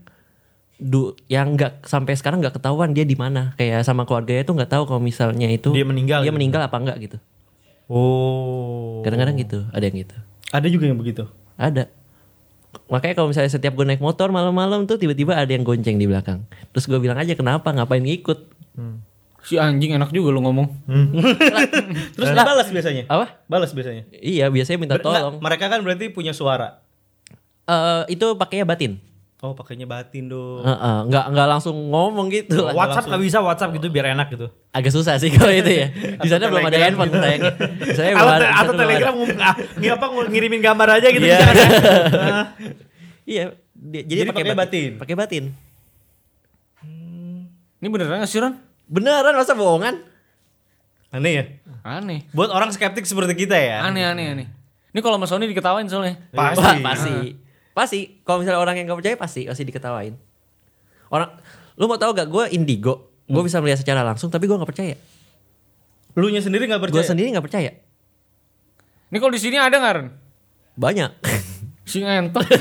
du 0.78 1.12
yang 1.26 1.52
nggak 1.52 1.82
sampai 1.82 2.14
sekarang 2.14 2.38
nggak 2.38 2.54
ketahuan 2.54 2.90
dia 2.90 3.02
di 3.02 3.14
mana 3.14 3.52
kayak 3.54 3.82
sama 3.82 4.02
keluarganya 4.02 4.42
tuh 4.42 4.54
nggak 4.54 4.70
tahu 4.70 4.82
kalau 4.84 4.98
misalnya 4.98 5.46
itu 5.46 5.70
Dia 5.70 5.82
meninggal 5.82 6.22
dia 6.22 6.30
gitu. 6.30 6.36
meninggal 6.36 6.62
apa 6.62 6.76
enggak 6.76 6.98
gitu 7.00 7.18
Oh. 7.88 9.00
kadang-kadang 9.00 9.34
gitu 9.36 9.64
ada 9.68 9.80
yang 9.82 9.96
gitu 9.98 10.16
Ada 10.48 10.66
juga 10.66 10.84
yang 10.86 10.96
begitu. 10.96 11.24
ada 11.56 11.88
makanya 12.86 13.14
kalau 13.16 13.28
misalnya 13.28 13.48
setiap 13.48 13.72
gue 13.72 13.82
naik 13.82 13.98
motor 13.98 14.28
malam-malam 14.28 14.84
tuh 14.84 14.94
tiba-tiba 14.94 15.32
ada 15.32 15.48
yang 15.48 15.64
gonceng 15.64 15.96
di 15.96 16.04
belakang 16.04 16.44
terus 16.70 16.84
gue 16.84 16.96
bilang 16.96 17.16
aja 17.16 17.32
kenapa 17.32 17.68
ngapain 17.68 18.00
ngikut 18.00 18.38
Si 19.40 19.56
anjing 19.56 19.96
enak 19.96 20.10
juga 20.10 20.28
lu 20.28 20.42
ngomong. 20.42 20.66
Terus 22.14 22.30
balas 22.36 22.68
biasanya. 22.68 23.08
apa 23.08 23.40
Balas 23.46 23.72
biasanya. 23.72 24.04
iya 24.12 24.46
biasanya 24.46 24.76
minta 24.76 24.94
Ber- 24.94 25.00
enggak, 25.00 25.22
tolong 25.24 25.36
mereka 25.40 25.64
kan 25.66 25.80
berarti 25.80 26.10
punya 26.10 26.30
suara. 26.30 26.82
Eh, 27.64 28.12
itu 28.12 28.26
pakainya 28.34 28.64
batin 28.64 29.00
Oh, 29.38 29.54
pakainya 29.54 29.86
batin 29.86 30.26
dong. 30.26 30.66
Heeh, 30.66 30.96
nggak 31.06 31.24
nggak 31.30 31.46
langsung 31.46 31.94
ngomong 31.94 32.26
gitu 32.26 32.58
lah. 32.58 32.74
WhatsApp 32.74 33.06
nggak 33.06 33.22
bisa 33.22 33.38
WhatsApp 33.38 33.70
gitu 33.70 33.86
biar 33.86 34.10
enak 34.10 34.34
gitu. 34.34 34.50
Agak 34.68 34.90
susah 34.90 35.14
sih 35.14 35.30
kalau 35.30 35.54
itu 35.54 35.70
ya. 35.78 35.86
Di 36.22 36.26
sana 36.26 36.50
belum 36.50 36.58
ada 36.60 36.74
handphone 36.76 37.14
sayangnya. 37.14 37.54
Saya 37.94 38.18
belum 38.18 38.26
Atau, 38.26 38.42
sana 38.42 38.58
atau 38.58 38.72
Telegram 38.74 39.14
ngi- 39.78 39.92
apa 39.94 40.06
ngirimin 40.26 40.58
gambar 40.58 40.88
aja 40.98 41.08
gitu 41.08 41.22
Iya. 41.22 41.38
kan 41.38 41.54
ya? 41.54 41.68
Iya, 43.28 43.42
di- 43.70 44.02
jadi, 44.02 44.20
Jadi 44.24 44.30
pakai 44.32 44.42
pakai 44.42 44.56
batin. 44.56 44.90
Pakai 44.98 45.14
batin. 45.14 45.44
Ini 47.78 47.86
beneran 47.86 48.18
gak 48.18 48.26
sih 48.26 48.42
Ron? 48.42 48.58
Beneran 48.86 49.34
masa 49.34 49.54
bohongan? 49.54 50.02
Aneh 51.08 51.32
ya. 51.32 51.44
Aneh. 51.86 52.26
Buat 52.32 52.50
orang 52.50 52.68
skeptik 52.68 53.06
seperti 53.06 53.38
kita 53.38 53.54
ya. 53.54 53.86
Aneh 53.86 54.02
aneh 54.02 54.26
aneh. 54.28 54.46
Ini 54.90 54.98
kalau 54.98 55.14
Mas 55.14 55.30
Sony 55.30 55.46
diketawain 55.46 55.86
soalnya. 55.86 56.18
Pasti. 56.32 56.58
Wah, 56.58 56.74
pasti. 56.82 57.14
Pasti. 57.78 58.18
Kalau 58.26 58.42
misalnya 58.42 58.58
orang 58.58 58.74
yang 58.74 58.90
gak 58.90 58.98
percaya 58.98 59.14
pasti 59.14 59.46
pasti 59.46 59.62
diketawain. 59.62 60.18
Orang 61.08 61.30
lu 61.78 61.86
mau 61.86 61.94
tahu 61.94 62.10
gak 62.10 62.26
gue 62.26 62.44
indigo, 62.50 63.06
gue 63.24 63.38
bisa 63.40 63.62
melihat 63.62 63.78
secara 63.78 64.02
langsung 64.02 64.26
tapi 64.28 64.50
gue 64.50 64.58
nggak 64.58 64.66
percaya. 64.66 64.98
Lu 66.12 66.26
nya 66.26 66.42
sendiri 66.42 66.66
nggak 66.66 66.82
Gue 66.82 66.90
percaya? 66.90 67.06
sendiri 67.06 67.30
nggak 67.30 67.46
percaya. 67.46 67.70
Ini 69.08 69.16
kalau 69.16 69.30
di 69.30 69.38
sini 69.38 69.54
ada 69.54 69.78
nggak? 69.78 70.10
Banyak. 70.74 71.10
Si 71.88 72.04
entot. 72.04 72.44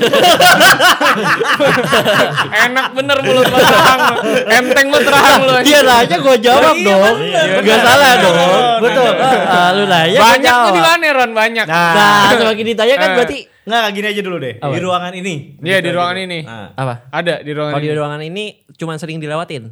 Enak 2.64 2.86
bener 2.96 3.18
mulut 3.20 3.44
lu 3.44 3.60
terang. 3.60 4.00
Enteng 4.48 4.86
lu 4.88 5.00
terang 5.04 5.40
lu. 5.44 5.52
Dia 5.60 5.84
nanya 5.84 6.16
gue 6.16 6.36
jawab 6.40 6.72
Iya, 6.72 6.86
dong. 6.88 7.16
bener. 7.20 7.60
Gak 7.60 7.78
salah 7.84 8.12
dong. 8.16 8.57
Bener. 8.80 9.12
Betul. 9.12 9.40
Ah, 9.44 9.70
lu 9.70 9.84
nanya 9.84 10.08
gua 10.14 10.26
Banyak 10.28 10.54
tuh 10.54 10.72
di 10.72 10.82
mana 10.82 11.06
Ron? 11.12 11.30
Banyak. 11.32 11.66
Nah, 11.66 12.30
semakin 12.32 12.64
ditanya 12.66 12.94
kan 12.96 13.08
Eh. 13.08 13.16
berarti 13.16 13.38
Nggak, 13.68 13.84
gini 13.92 14.06
aja 14.08 14.20
dulu 14.22 14.36
deh. 14.38 14.54
Apa? 14.56 14.72
Di 14.72 14.80
ruangan 14.80 15.12
ini. 15.12 15.34
Iya, 15.60 15.78
di 15.78 15.90
ruangan 15.90 16.16
dulu. 16.16 16.26
ini. 16.26 16.38
Nah. 16.40 16.68
apa? 16.72 16.94
Ada 17.10 17.34
di 17.38 17.50
ruangan 17.52 17.72
Kalau 17.72 17.82
di 17.82 17.86
ini. 17.86 17.96
ruangan 17.96 18.20
ini 18.22 18.44
cuma 18.74 18.92
sering 18.96 19.18
dilewatin. 19.18 19.62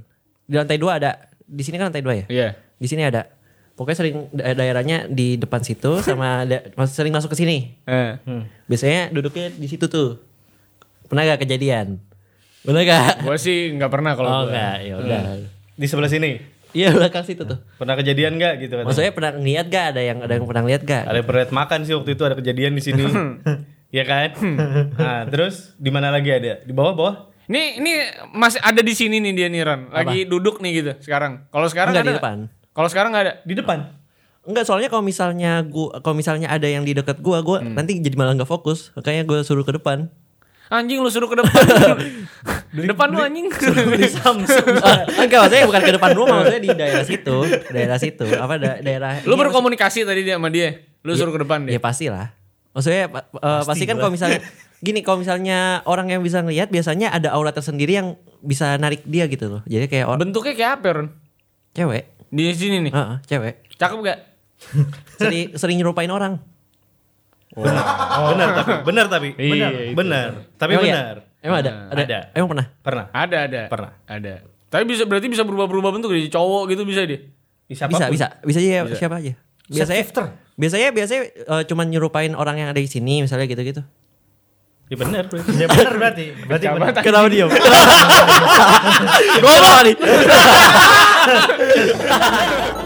Di 0.43 0.55
lantai 0.55 0.77
dua 0.77 0.93
ada. 0.97 1.17
Di 1.41 1.63
sini 1.63 1.75
kan 1.75 1.89
lantai 1.89 2.01
dua 2.01 2.15
ya? 2.15 2.25
Iya. 2.29 2.49
Di 2.75 2.87
sini 2.87 3.03
ada. 3.03 3.25
Pokoknya 3.73 3.97
sering 3.99 4.15
da- 4.31 4.53
daerahnya 4.53 5.05
di 5.07 5.37
depan 5.37 5.61
situ 5.61 6.01
sama 6.07 6.45
da- 6.45 6.61
sering 6.87 7.09
masuk 7.11 7.33
ke 7.33 7.39
sini. 7.39 7.73
Eh. 7.83 8.21
Biasanya 8.67 9.09
duduknya 9.11 9.49
di 9.51 9.65
situ 9.65 9.87
tuh. 9.87 10.21
Pernah 11.07 11.23
gak 11.27 11.41
kejadian? 11.43 11.97
Pernah 12.61 12.83
gak? 12.83 13.23
Gua 13.23 13.39
sih 13.39 13.71
nggak 13.73 13.89
pernah 13.89 14.13
kalau 14.13 14.29
Oh 14.29 14.37
gua. 14.43 14.51
enggak, 14.51 14.77
ya 14.83 14.95
udah. 14.99 15.21
Di 15.73 15.87
sebelah 15.87 16.11
sini. 16.11 16.37
Iya 16.75 16.91
belakang 16.91 17.23
situ 17.23 17.43
tuh. 17.45 17.59
Pernah 17.79 17.95
kejadian 17.95 18.37
nggak 18.37 18.55
gitu 18.63 18.75
kan? 18.79 18.85
Maksudnya 18.85 19.13
pernah 19.13 19.33
ngeliat 19.37 19.67
gak? 19.69 19.85
Ada 19.95 20.01
yang 20.03 20.19
ada 20.23 20.33
yang 20.35 20.47
pernah 20.47 20.63
ngeliat 20.67 20.83
gak? 20.83 21.05
Ada 21.07 21.17
yang 21.23 21.29
pernah 21.29 21.45
makan 21.55 21.79
sih 21.85 21.95
waktu 21.95 22.11
itu 22.13 22.23
ada 22.27 22.37
kejadian 22.37 22.73
di 22.75 22.83
sini. 22.83 23.05
Iya 23.87 24.03
kan? 24.03 24.29
Nah, 24.99 25.31
terus 25.31 25.73
di 25.79 25.95
mana 25.95 26.11
lagi 26.11 26.27
ada? 26.29 26.59
Di 26.61 26.75
bawah-bawah? 26.75 27.31
Ini 27.47 27.79
ini 27.79 27.93
masih 28.35 28.59
ada 28.59 28.83
di 28.83 28.91
sini 28.93 29.23
nih 29.23 29.33
dia 29.33 29.47
nih 29.47 29.63
Ron. 29.63 29.81
Lagi 29.95 30.27
duduk 30.27 30.59
nih 30.59 30.83
gitu 30.83 30.93
sekarang. 31.01 31.47
Kalau 31.55 31.71
sekarang 31.71 31.95
Enggak 31.95 32.03
ada 32.05 32.11
di 32.11 32.19
depan. 32.19 32.37
Kalau 32.75 32.89
sekarang 32.91 33.11
nggak 33.15 33.25
ada. 33.25 33.35
Di 33.47 33.55
depan. 33.55 33.79
Enggak, 34.43 34.67
soalnya 34.67 34.91
kalau 34.91 35.07
misalnya 35.07 35.63
gua 35.63 36.03
kalau 36.03 36.19
misalnya 36.19 36.51
ada 36.51 36.67
yang 36.67 36.83
di 36.83 36.99
dekat 36.99 37.23
gua, 37.23 37.43
gua 37.47 37.63
Hmm. 37.63 37.79
nanti 37.79 37.99
jadi 38.03 38.19
malah 38.19 38.35
nggak 38.35 38.51
fokus. 38.51 38.91
Makanya 38.99 39.23
gua 39.23 39.47
suruh 39.47 39.63
ke 39.63 39.79
depan. 39.79 40.11
Anjing 40.67 40.99
lu 40.99 41.07
suruh 41.07 41.27
ke 41.27 41.37
depan. 41.37 41.53
depan 42.91 43.09
lu 43.09 43.21
anjing. 43.21 43.47
Ah, 44.83 45.03
enggak 45.19 45.39
maksudnya 45.41 45.65
bukan 45.65 45.83
ke 45.83 45.93
depan 45.93 46.11
rumah 46.13 46.37
maksudnya 46.41 46.63
di 46.63 46.71
daerah 46.71 47.03
situ 47.03 47.37
daerah 47.69 47.99
situ 47.99 48.27
apa 48.29 48.55
da- 48.57 48.79
daerah 48.79 49.23
lu 49.23 49.35
berkomunikasi 49.35 50.03
tadi 50.03 50.23
dia 50.23 50.37
sama 50.37 50.49
dia. 50.49 50.83
Lu 51.03 51.13
suruh 51.13 51.33
ke 51.33 51.41
depan 51.43 51.65
ya 51.65 51.77
dia. 51.77 51.81
pasti 51.81 52.07
lah 52.07 52.35
maksudnya 52.73 53.09
pa- 53.09 53.27
eh, 53.31 53.63
pasti 53.63 53.85
kan 53.85 53.97
kalau 53.97 54.11
misalnya 54.11 54.41
gini 54.87 55.01
kalau 55.01 55.19
misalnya 55.19 55.59
orang 55.85 56.09
yang 56.09 56.21
bisa 56.21 56.41
ngelihat 56.41 56.69
biasanya 56.69 57.09
ada 57.09 57.33
aura 57.33 57.49
tersendiri 57.49 57.97
yang 57.97 58.15
bisa 58.39 58.77
narik 58.77 59.01
dia 59.03 59.25
gitu 59.27 59.49
loh 59.49 59.63
jadi 59.65 59.87
kayak 59.87 60.07
orang 60.07 60.21
Bentuknya 60.23 60.53
kayak 60.53 60.73
apa 60.77 60.89
Ron? 60.93 61.09
cewek 61.73 62.05
Di 62.27 62.51
sini 62.53 62.83
nih. 62.83 62.93
Heeh, 62.93 63.17
cewek 63.25 63.55
Cakep 63.73 63.99
gak? 64.03 64.19
sering 65.17 65.55
sering 65.55 65.77
nyerupain 65.77 66.11
orang 66.11 66.41
Benar 67.57 68.49
tapi, 68.53 68.73
benar 68.85 69.07
tapi, 69.09 69.29
Iya, 69.35 69.49
benar, 69.49 69.73
benar. 69.97 70.29
Tapi 70.55 70.71
Emang 70.73 70.85
iya? 70.85 70.95
benar. 70.95 71.17
emang 71.41 71.59
ada? 71.59 71.71
ada 71.89 72.03
Ada. 72.03 72.19
emang 72.33 72.49
pernah 72.53 72.67
Pernah. 72.81 73.07
Ada 73.11 73.37
ada. 73.43 73.63
Pernah. 73.67 73.93
Ada. 74.05 74.35
Tapi 74.67 74.83
bisa 74.85 75.03
berarti 75.05 75.27
bisa 75.27 75.41
berubah-berubah 75.41 75.91
bentuk 75.91 76.13
jadi 76.13 76.29
cowok 76.29 76.63
gitu 76.71 76.85
bisa 76.85 77.01
dia. 77.03 77.19
Bisa 77.65 77.89
bisa 77.89 78.07
bisa 78.13 78.27
bisa 78.45 78.59
aja 78.61 78.85
siapa 78.95 79.17
aja 79.19 79.33
biasanya 79.67 79.99
Shapeshifter. 79.99 80.25
biasanya 80.55 80.89
biasanya 80.93 81.23
eh, 81.27 81.63
cuman 81.67 81.87
nyerupain 81.91 82.33
orang 82.33 82.57
yang 82.57 82.69
ada 82.71 82.79
di 82.79 82.87
sini 82.87 83.21
misalnya 83.21 83.47
gitu 83.47 83.63
gitu 83.65 83.83
Ya 84.87 84.95
benar. 84.95 85.27
Ya 85.59 85.67
benar 85.67 85.99
berarti. 85.99 86.31
Berarti 86.47 86.67
benar. 86.71 87.03
kenapa 87.03 87.27
diam 87.27 87.51
gue 89.43 89.55
nih 89.83 89.97